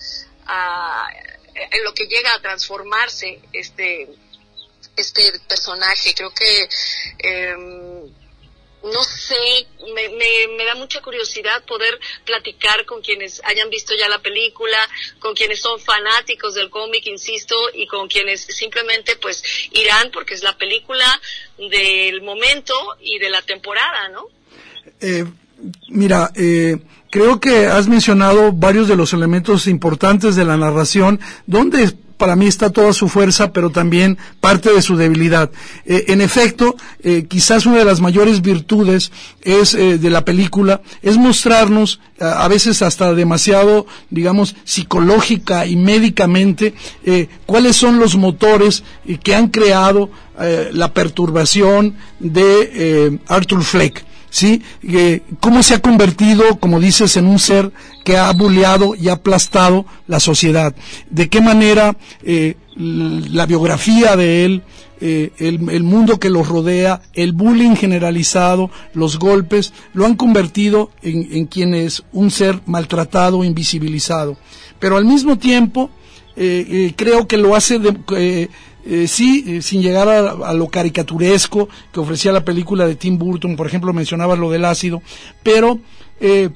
[0.47, 1.07] a,
[1.53, 4.09] en lo que llega a transformarse este,
[4.95, 6.13] este personaje.
[6.15, 6.69] Creo que
[7.19, 7.55] eh,
[8.83, 9.35] no sé,
[9.93, 14.77] me, me, me, da mucha curiosidad poder platicar con quienes hayan visto ya la película,
[15.19, 20.43] con quienes son fanáticos del cómic, insisto, y con quienes simplemente pues irán porque es
[20.43, 21.05] la película
[21.57, 24.25] del momento y de la temporada, ¿no?
[24.99, 25.25] Eh,
[25.89, 26.77] mira, eh,
[27.11, 32.45] creo que has mencionado varios de los elementos importantes de la narración, donde para mí
[32.45, 35.49] está toda su fuerza, pero también parte de su debilidad.
[35.87, 39.11] Eh, en efecto, eh, quizás una de las mayores virtudes
[39.41, 45.75] es eh, de la película es mostrarnos a, a veces hasta demasiado, digamos, psicológica y
[45.75, 46.75] médicamente
[47.47, 48.83] cuáles son los motores
[49.23, 50.11] que han creado
[50.71, 54.05] la perturbación de Arthur Fleck.
[54.31, 54.63] ¿Sí?
[54.81, 57.71] Eh, ¿Cómo se ha convertido, como dices, en un ser
[58.03, 60.73] que ha bulleado y aplastado la sociedad?
[61.11, 64.63] ¿De qué manera eh, la biografía de él,
[65.01, 70.89] eh, el, el, mundo que los rodea, el bullying generalizado, los golpes, lo han convertido
[71.03, 74.37] en, en quien es un ser maltratado, invisibilizado?
[74.79, 75.91] Pero al mismo tiempo,
[76.33, 78.49] creo que lo hace de,
[78.85, 83.55] eh, sí, eh, sin llegar a, lo caricaturesco que ofrecía la película de Tim Burton,
[83.55, 85.01] por ejemplo, mencionabas lo del ácido,
[85.43, 85.79] pero
[86.19, 86.49] eh,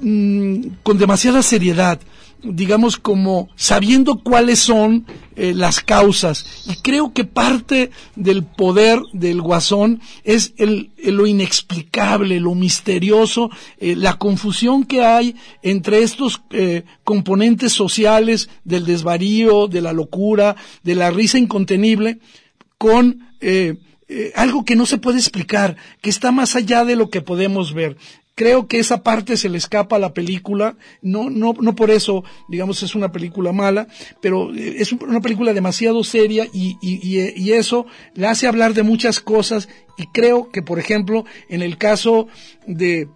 [0.00, 1.98] mmm, con demasiada seriedad,
[2.42, 5.06] digamos como sabiendo cuáles son
[5.36, 6.64] eh, las causas.
[6.66, 13.96] Y creo que parte del poder del guasón es el, lo inexplicable, lo misterioso, eh,
[13.96, 20.94] la confusión que hay entre estos eh, componentes sociales del desvarío, de la locura, de
[20.94, 22.18] la risa incontenible
[22.78, 23.26] con
[24.08, 27.74] eh, algo que no se puede explicar, que está más allá de lo que podemos
[27.74, 27.96] ver
[28.36, 32.22] creo que esa parte se le escapa a la película, no, no, no por eso,
[32.48, 33.88] digamos, es una película mala,
[34.20, 38.46] pero eh, es un- una película demasiado seria y, y, y, y eso le hace
[38.46, 39.68] hablar de muchas cosas.
[39.98, 42.28] Y creo que, por ejemplo, en el caso
[42.66, 43.08] de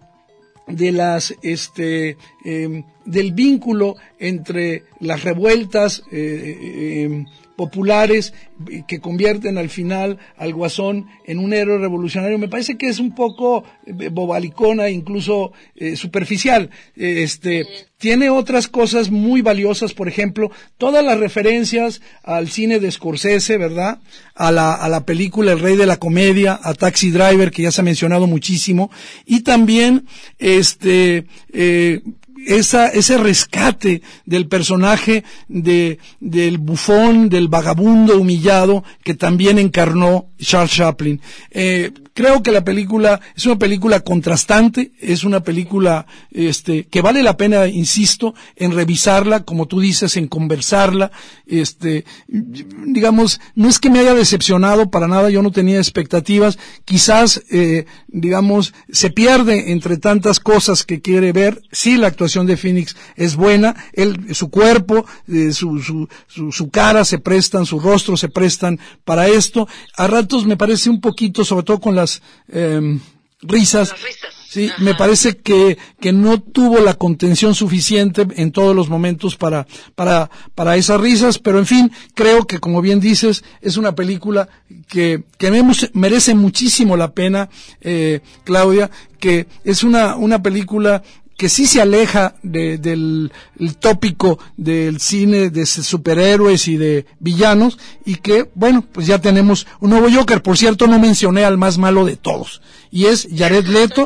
[0.67, 7.25] de las este em, del vínculo entre las revueltas eh, em,
[7.61, 8.33] populares
[8.71, 12.39] eh, que convierten al final al guasón en un héroe revolucionario.
[12.39, 16.71] Me parece que es un poco eh, bobalicona incluso eh, superficial.
[16.95, 17.67] Este
[17.99, 20.49] tiene otras cosas muy valiosas por ejemplo
[20.79, 23.99] todas las referencias al cine de Scorsese verdad
[24.33, 27.71] a la a la película El Rey de la Comedia a Taxi Driver que ya
[27.71, 28.89] se ha mencionado muchísimo
[29.27, 30.07] y también
[30.39, 32.01] este eh,
[32.47, 40.71] esa, ese rescate del personaje de, del bufón, del vagabundo humillado que también encarnó Charles
[40.71, 41.21] Chaplin.
[41.51, 47.23] Eh, creo que la película es una película contrastante, es una película este, que vale
[47.23, 51.11] la pena, insisto, en revisarla, como tú dices, en conversarla.
[51.45, 57.43] Este, digamos, no es que me haya decepcionado para nada, yo no tenía expectativas, quizás,
[57.51, 61.61] eh, digamos, se pierde entre tantas cosas que quiere ver.
[61.71, 66.69] Sí, la actuación de Phoenix es buena, él, su cuerpo, eh, su, su, su, su
[66.69, 69.67] cara se prestan, su rostro se prestan para esto.
[69.97, 72.99] A ratos me parece un poquito, sobre todo con las em,
[73.41, 73.93] risas.
[74.49, 79.65] Sí, me parece que, que no tuvo la contención suficiente en todos los momentos para,
[79.95, 84.49] para, para esas risas, pero en fin, creo que como bien dices, es una película
[84.89, 87.49] que, que me- merece muchísimo la pena,
[87.79, 88.91] eh, Claudia,
[89.21, 91.01] que es una, una película
[91.41, 97.79] que sí se aleja de- del el tópico del cine de superhéroes y de villanos
[98.05, 100.43] y que, bueno, pues ya tenemos un nuevo Joker.
[100.43, 102.61] Por cierto, no mencioné al más malo de todos
[102.91, 104.05] y es Jared Leto,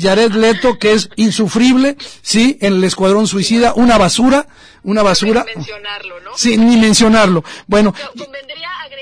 [0.00, 4.46] Jared Leto que es insufrible, sí, en el Escuadrón Suicida, una basura,
[4.84, 5.44] una basura.
[5.56, 6.30] mencionarlo, ¿no?
[6.36, 7.42] Sí, ni mencionarlo.
[7.66, 7.92] Bueno,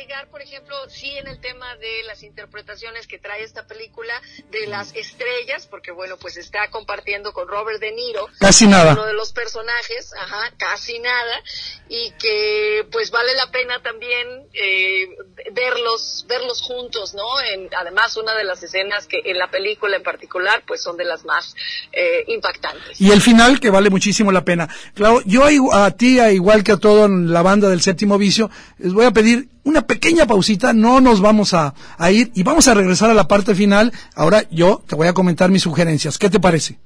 [0.05, 4.12] agregar, por ejemplo, sí en el tema de las interpretaciones que trae esta película
[4.50, 8.28] de las estrellas, porque bueno, pues está compartiendo con Robert De Niro.
[8.38, 8.92] Casi nada.
[8.92, 11.42] Uno de los personajes, ajá, casi nada,
[11.88, 15.09] y que pues vale la pena también eh,
[15.52, 17.40] verlos, verlos juntos, ¿no?
[17.40, 21.05] En, además, una de las escenas que en la película en particular, pues son de
[21.05, 21.55] las más
[21.92, 23.00] eh, impactantes.
[23.00, 24.68] Y el final que vale muchísimo la pena.
[24.94, 28.92] Claro, yo a ti, a igual que a toda la banda del séptimo vicio, les
[28.92, 32.74] voy a pedir una pequeña pausita, no nos vamos a, a ir y vamos a
[32.74, 33.92] regresar a la parte final.
[34.16, 36.18] Ahora yo te voy a comentar mis sugerencias.
[36.18, 36.78] ¿Qué te parece?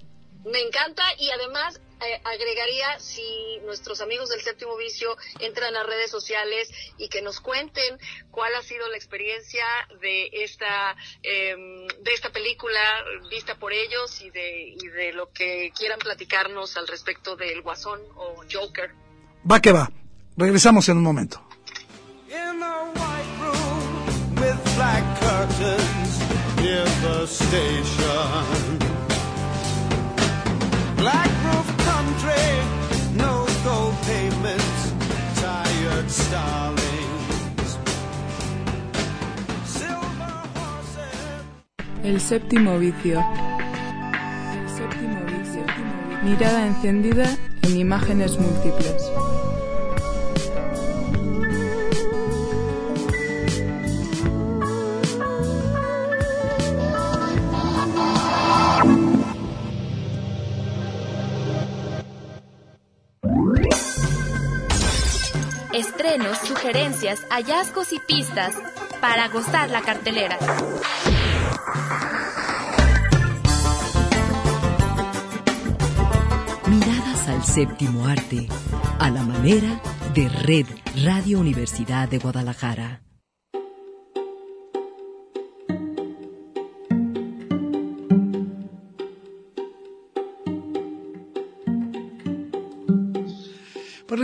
[0.44, 6.10] Me encanta y además eh, agregaría si nuestros amigos del séptimo vicio entran a redes
[6.10, 7.98] sociales y que nos cuenten
[8.30, 9.64] cuál ha sido la experiencia
[10.02, 12.80] de esta em, de esta película
[13.30, 18.00] vista por ellos y de y de lo que quieran platicarnos al respecto del Guasón
[18.16, 18.90] o Joker.
[19.50, 19.90] Va que va.
[20.36, 21.47] Regresamos en un momento.
[22.30, 24.04] In a white room
[24.36, 26.12] with black curtains
[26.60, 28.78] near the station.
[30.98, 32.48] Black roof country,
[33.16, 34.92] no gold pavements,
[35.40, 37.78] tired starlings.
[42.04, 43.24] El séptimo vicio.
[44.52, 45.64] El séptimo vicio.
[46.22, 49.17] Mirada encendida en imágenes múltiples.
[66.44, 68.54] Sugerencias, hallazgos y pistas
[69.00, 70.38] para gozar la cartelera.
[76.66, 78.48] Miradas al séptimo arte,
[78.98, 79.80] a la manera
[80.14, 80.66] de Red
[81.04, 83.00] Radio Universidad de Guadalajara.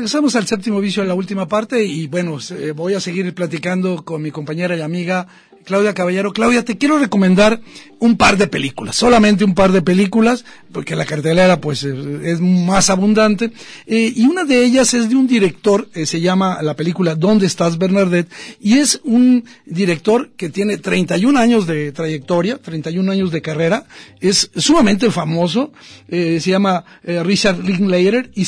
[0.05, 4.05] Regresamos al séptimo vicio en la última parte y bueno, eh, voy a seguir platicando
[4.05, 5.27] con mi compañera y amiga
[5.65, 6.33] Claudia Caballero.
[6.33, 7.61] Claudia, te quiero recomendar
[8.05, 12.91] un par de películas, solamente un par de películas, porque la cartelera pues es más
[12.91, 13.53] abundante.
[13.87, 17.47] Eh, y una de ellas es de un director, eh, se llama la película ¿Dónde
[17.47, 18.31] estás Bernadette?
[18.61, 23.87] Y es un director que tiene 31 años de trayectoria, 31 años de carrera,
[24.21, 25.73] es sumamente famoso,
[26.09, 28.47] eh, se llama Richard Linklater y,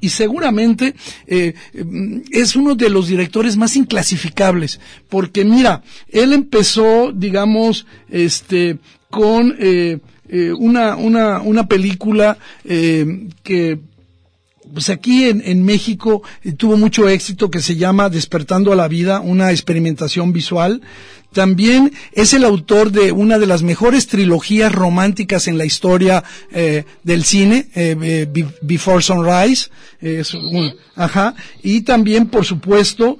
[0.00, 0.94] y seguramente
[1.26, 8.76] es uno de los directores más inclasificables, porque mira, él empezó, digamos, este,
[9.08, 9.98] con eh,
[10.28, 13.78] eh, una, una, una película eh, que
[14.74, 18.86] pues aquí en, en México eh, tuvo mucho éxito que se llama Despertando a la
[18.88, 20.82] Vida, una experimentación visual.
[21.32, 26.22] También es el autor de una de las mejores trilogías románticas en la historia
[26.52, 29.70] eh, del cine, eh, Be- Before Sunrise.
[30.02, 31.34] es un- ajá.
[31.62, 33.18] Y también, por supuesto,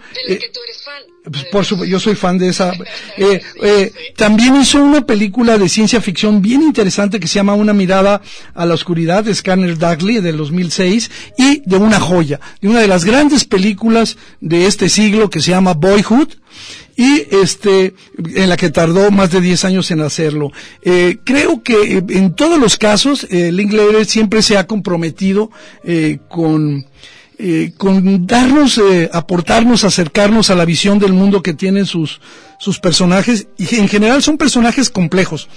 [1.30, 2.72] pues, por su- yo soy fan de esa.
[3.18, 7.72] Eh, eh, también hizo una película de ciencia ficción bien interesante que se llama Una
[7.74, 8.22] mirada
[8.54, 12.88] a la oscuridad de Scanner Darkly del 2006 y de una joya, de una de
[12.88, 16.28] las grandes películas de este siglo que se llama Boyhood
[16.96, 17.94] y este
[18.34, 20.50] en la que tardó más de 10 años en hacerlo.
[20.82, 25.50] Eh, creo que en todos los casos Linklater siempre se ha comprometido
[25.84, 26.86] eh, con
[27.38, 32.20] eh, con darnos, eh, aportarnos, acercarnos a la visión del mundo que tienen sus,
[32.58, 35.48] sus personajes, y en general son personajes complejos.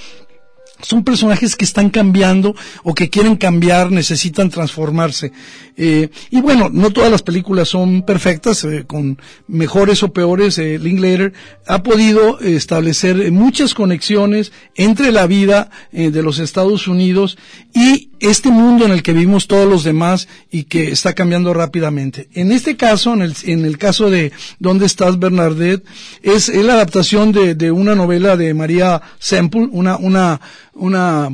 [0.82, 2.54] Son personajes que están cambiando
[2.84, 5.32] o que quieren cambiar, necesitan transformarse.
[5.78, 9.18] Eh, y bueno, no todas las películas son perfectas, eh, con
[9.48, 10.58] mejores o peores.
[10.58, 11.32] Eh, Linklater
[11.66, 17.38] ha podido establecer muchas conexiones entre la vida de los Estados Unidos
[17.74, 22.30] y este mundo en el que vivimos todos los demás y que está cambiando rápidamente.
[22.34, 25.86] En este caso, en el, en el caso de ¿Dónde estás Bernadette?
[26.22, 30.40] Es, la adaptación de, de una novela de María Semple, una, una,
[30.74, 31.30] una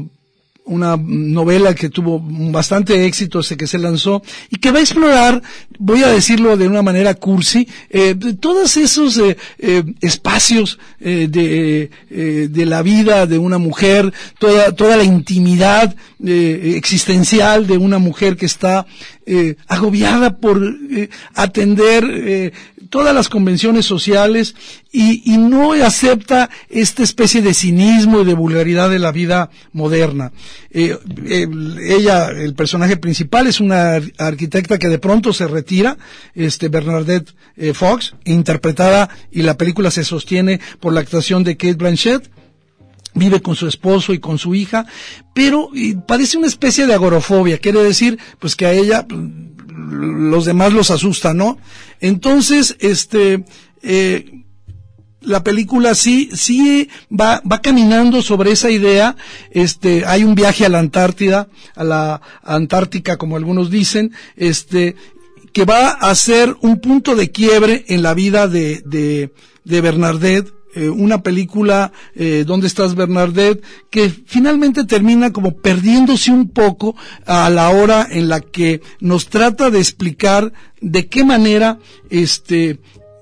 [0.65, 5.41] una novela que tuvo bastante éxito, desde que se lanzó, y que va a explorar,
[5.79, 11.89] voy a decirlo de una manera cursi, eh, todos esos eh, eh, espacios eh, de,
[12.47, 18.45] de la vida de una mujer, toda, toda la intimidad existencial de una mujer que
[18.45, 18.85] está
[19.67, 20.61] agobiada por
[21.33, 22.53] atender
[22.91, 24.53] todas las convenciones sociales
[24.91, 30.31] y, y no acepta esta especie de cinismo y de vulgaridad de la vida moderna.
[30.69, 35.97] Eh, el- ella, el personaje principal, es una ar- arquitecta que de pronto se retira,
[36.35, 41.73] este Bernadette eh, Fox, interpretada y la película se sostiene por la actuación de Kate
[41.73, 42.29] Blanchett
[43.13, 44.85] vive con su esposo y con su hija,
[45.33, 49.05] pero y padece una especie de agorofobia, quiere decir, pues que a ella
[49.89, 51.57] los demás los asusta, ¿no?
[51.99, 53.45] Entonces, este,
[53.81, 54.43] eh,
[55.21, 59.15] la película sí, sí va, va caminando sobre esa idea.
[59.51, 64.95] Este, hay un viaje a la Antártida, a la Antártica, como algunos dicen, este,
[65.53, 70.53] que va a ser un punto de quiebre en la vida de, de, de Bernadette,
[70.73, 73.61] eh, una película, eh, ¿Dónde estás Bernadette?
[73.89, 76.95] que finalmente termina como perdiéndose un poco
[77.25, 82.79] a la hora en la que nos trata de explicar de qué manera, este,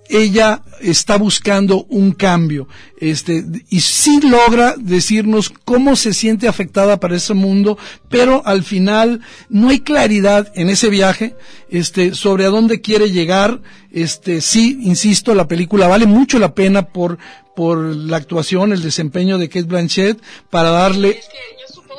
[0.10, 2.68] ella está buscando un cambio,
[3.00, 7.78] este, y sí logra decirnos cómo se siente afectada para ese mundo,
[8.10, 11.36] pero al final no hay claridad en ese viaje,
[11.70, 16.88] este, sobre a dónde quiere llegar, este, sí, insisto, la película vale mucho la pena
[16.88, 17.20] por,
[17.56, 21.20] por la actuación, el desempeño de Kate Blanchett, para darle,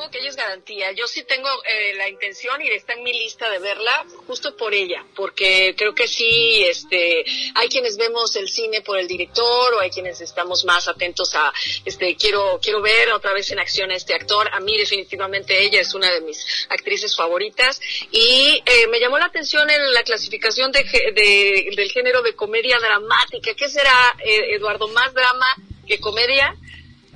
[0.08, 0.92] Que ella es garantía.
[0.92, 4.72] Yo sí tengo eh, la intención y está en mi lista de verla justo por
[4.74, 7.24] ella, porque creo que sí, este,
[7.54, 11.52] hay quienes vemos el cine por el director o hay quienes estamos más atentos a,
[11.84, 14.48] este, quiero, quiero ver otra vez en acción a este actor.
[14.52, 17.80] A mí definitivamente ella es una de mis actrices favoritas
[18.10, 20.82] y eh, me llamó la atención en la clasificación de,
[21.14, 23.54] de- del género de comedia dramática.
[23.54, 25.46] ¿Qué será, eh, Eduardo, más drama
[25.86, 26.54] que comedia?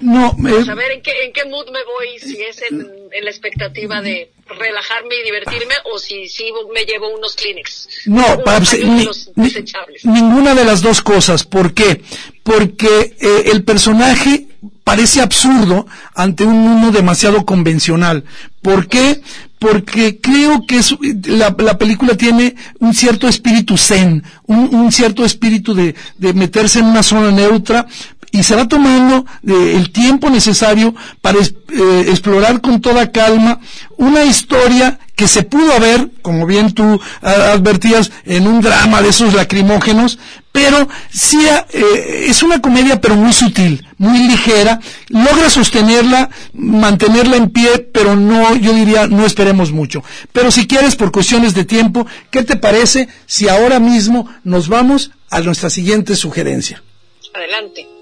[0.00, 2.80] No, eh, Pues a ver en qué, en qué mood me voy, si es en,
[3.12, 7.88] en la expectativa de relajarme y divertirme o si sí me llevo unos Kleenex.
[8.06, 10.04] No, Unos ni- desechables.
[10.04, 11.44] Ninguna de las dos cosas.
[11.44, 12.02] ¿Por qué?
[12.42, 14.48] Porque eh, el personaje
[14.82, 18.24] parece absurdo ante un mundo demasiado convencional.
[18.60, 19.22] ¿Por qué?
[19.58, 20.94] Porque creo que es-
[21.26, 26.80] la, la película tiene un cierto espíritu zen, un, un cierto espíritu de, de meterse
[26.80, 27.86] en una zona neutra
[28.34, 33.60] y se va tomando eh, el tiempo necesario para eh, explorar con toda calma
[33.96, 39.10] una historia que se pudo haber, como bien tú ah, advertías, en un drama de
[39.10, 40.18] esos lacrimógenos,
[40.50, 44.80] pero sí eh, es una comedia pero muy sutil, muy ligera,
[45.10, 50.02] logra sostenerla, mantenerla en pie, pero no, yo diría, no esperemos mucho.
[50.32, 55.12] Pero si quieres, por cuestiones de tiempo, ¿qué te parece si ahora mismo nos vamos
[55.30, 56.82] a nuestra siguiente sugerencia?
[57.32, 57.93] Adelante.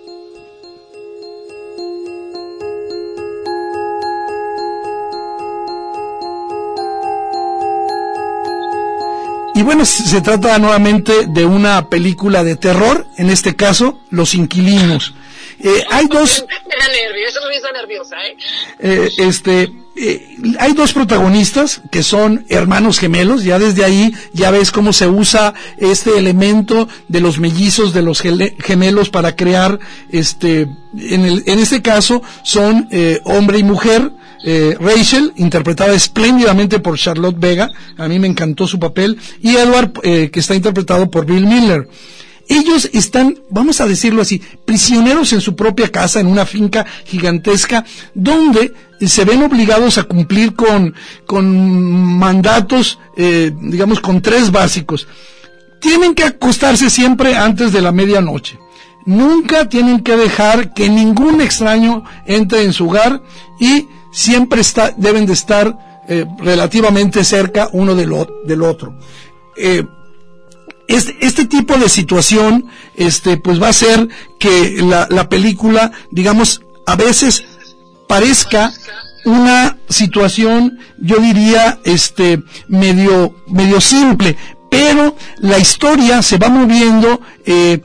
[9.62, 15.14] Y bueno, se trata nuevamente de una película de terror, en este caso, Los Inquilinos.
[15.60, 16.44] Eh, hay dos,
[17.72, 19.08] nerviosa, ¿eh?
[19.18, 24.92] este, eh, hay dos protagonistas que son hermanos gemelos, ya desde ahí ya ves cómo
[24.92, 29.78] se usa este elemento de los mellizos de los gemelos para crear,
[30.10, 30.62] este,
[30.98, 34.10] en, el, en este caso son eh, hombre y mujer,
[34.44, 39.92] eh, Rachel, interpretada espléndidamente por Charlotte Vega, a mí me encantó su papel, y Edward,
[40.02, 41.88] eh, que está interpretado por Bill Miller.
[42.48, 47.84] Ellos están, vamos a decirlo así, prisioneros en su propia casa, en una finca gigantesca,
[48.14, 55.06] donde se ven obligados a cumplir con, con mandatos, eh, digamos, con tres básicos.
[55.80, 58.58] Tienen que acostarse siempre antes de la medianoche.
[59.04, 63.22] Nunca tienen que dejar que ningún extraño entre en su hogar
[63.58, 68.12] y siempre está, deben de estar eh, relativamente cerca uno del,
[68.62, 68.98] otro.
[69.56, 69.84] Eh,
[70.88, 74.08] este, tipo de situación, este, pues va a hacer
[74.38, 77.44] que la, la película, digamos, a veces
[78.06, 78.72] parezca
[79.24, 84.36] una situación, yo diría, este, medio, medio simple,
[84.70, 87.80] pero la historia se va moviendo eh,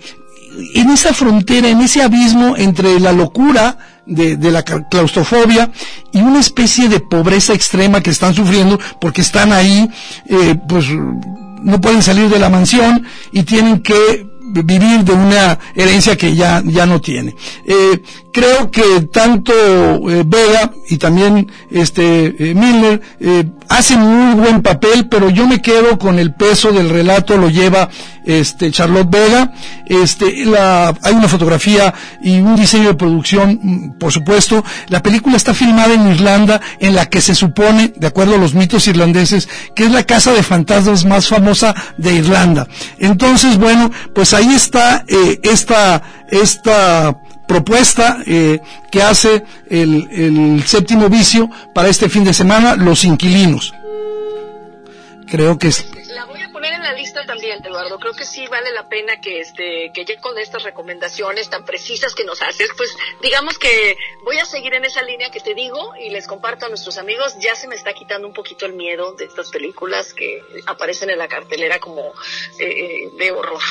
[0.74, 5.72] en esa frontera, en ese abismo entre la locura de, de la claustrofobia
[6.12, 9.90] y una especie de pobreza extrema que están sufriendo porque están ahí,
[10.28, 16.16] eh, pues no pueden salir de la mansión y tienen que vivir de una herencia
[16.18, 17.36] que ya, ya no tiene.
[17.66, 18.02] Eh,
[18.38, 25.08] creo que tanto eh, Vega y también este eh, Miller eh, hacen muy buen papel,
[25.10, 27.90] pero yo me quedo con el peso del relato, lo lleva
[28.26, 29.54] este Charlotte Vega.
[29.88, 34.64] Este, la, hay una fotografía y un diseño de producción, mm, por supuesto.
[34.90, 38.54] La película está filmada en Irlanda, en la que se supone, de acuerdo a los
[38.54, 42.68] mitos irlandeses, que es la casa de fantasmas más famosa de Irlanda.
[43.00, 47.18] Entonces, bueno, pues ahí está eh, esta, esta
[47.48, 53.74] propuesta eh, que hace el, el séptimo vicio para este fin de semana, Los Inquilinos.
[55.28, 55.86] Creo que es,
[56.58, 58.00] poner en la lista también, Eduardo.
[58.00, 62.16] Creo que sí vale la pena que este que ya con estas recomendaciones tan precisas
[62.16, 65.94] que nos haces, pues digamos que voy a seguir en esa línea que te digo
[66.04, 67.36] y les comparto a nuestros amigos.
[67.40, 71.20] Ya se me está quitando un poquito el miedo de estas películas que aparecen en
[71.20, 72.14] la cartelera como
[72.60, 73.62] eh, de horror.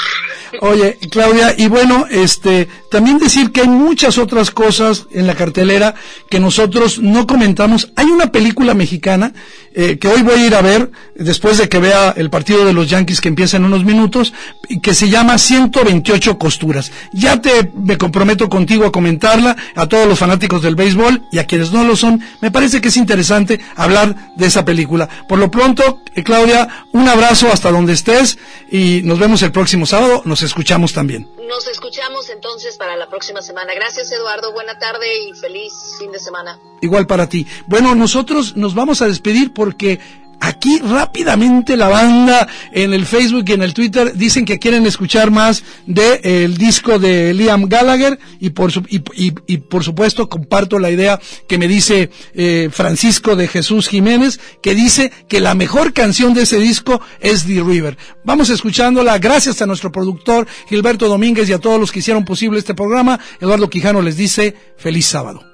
[0.61, 5.97] Oye, Claudia, y bueno, este, también decir que hay muchas otras cosas en la cartelera
[6.31, 7.91] que nosotros no comentamos.
[7.97, 9.33] Hay una película mexicana
[9.75, 12.76] eh, que hoy voy a ir a ver después de que vea el partido de
[12.77, 14.33] los Yankees que empieza en unos minutos,
[14.69, 16.93] y que se llama 128 costuras.
[17.13, 21.47] Ya te me comprometo contigo a comentarla a todos los fanáticos del béisbol y a
[21.47, 22.23] quienes no lo son.
[22.41, 25.09] Me parece que es interesante hablar de esa película.
[25.29, 28.39] Por lo pronto, eh, Claudia, un abrazo hasta donde estés
[28.71, 30.23] y nos vemos el próximo sábado.
[30.25, 31.29] Nos escuchamos también.
[31.49, 33.73] Nos escuchamos entonces para la próxima semana.
[33.75, 34.53] Gracias, Eduardo.
[34.53, 36.59] Buena tarde y feliz fin de semana.
[36.81, 37.47] Igual para ti.
[37.67, 40.01] Bueno, nosotros nos vamos a despedir porque
[40.41, 45.31] aquí rápidamente la banda en el Facebook y en el Twitter dicen que quieren escuchar
[45.31, 51.69] más de eh, disco de Liam Gallagher y por supuesto comparto la idea que me
[51.69, 57.01] dice eh, Francisco de Jesús Jiménez que dice que la mejor canción de ese disco
[57.21, 57.97] es The River.
[58.25, 62.59] Vamos escuchándola gracias a nuestro productor Gilberto Domínguez y a todos los que hicieron posible
[62.59, 63.19] este programa.
[63.41, 65.45] Eduardo Quijano les dice feliz sábado.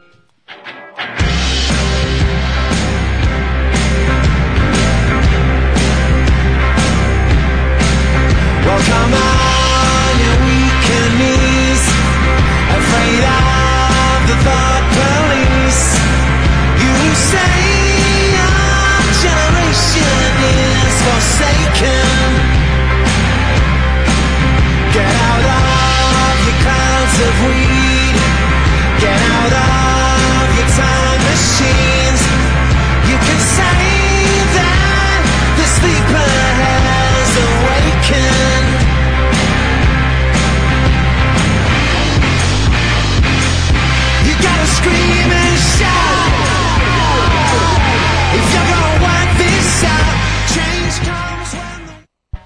[8.78, 9.31] Come on,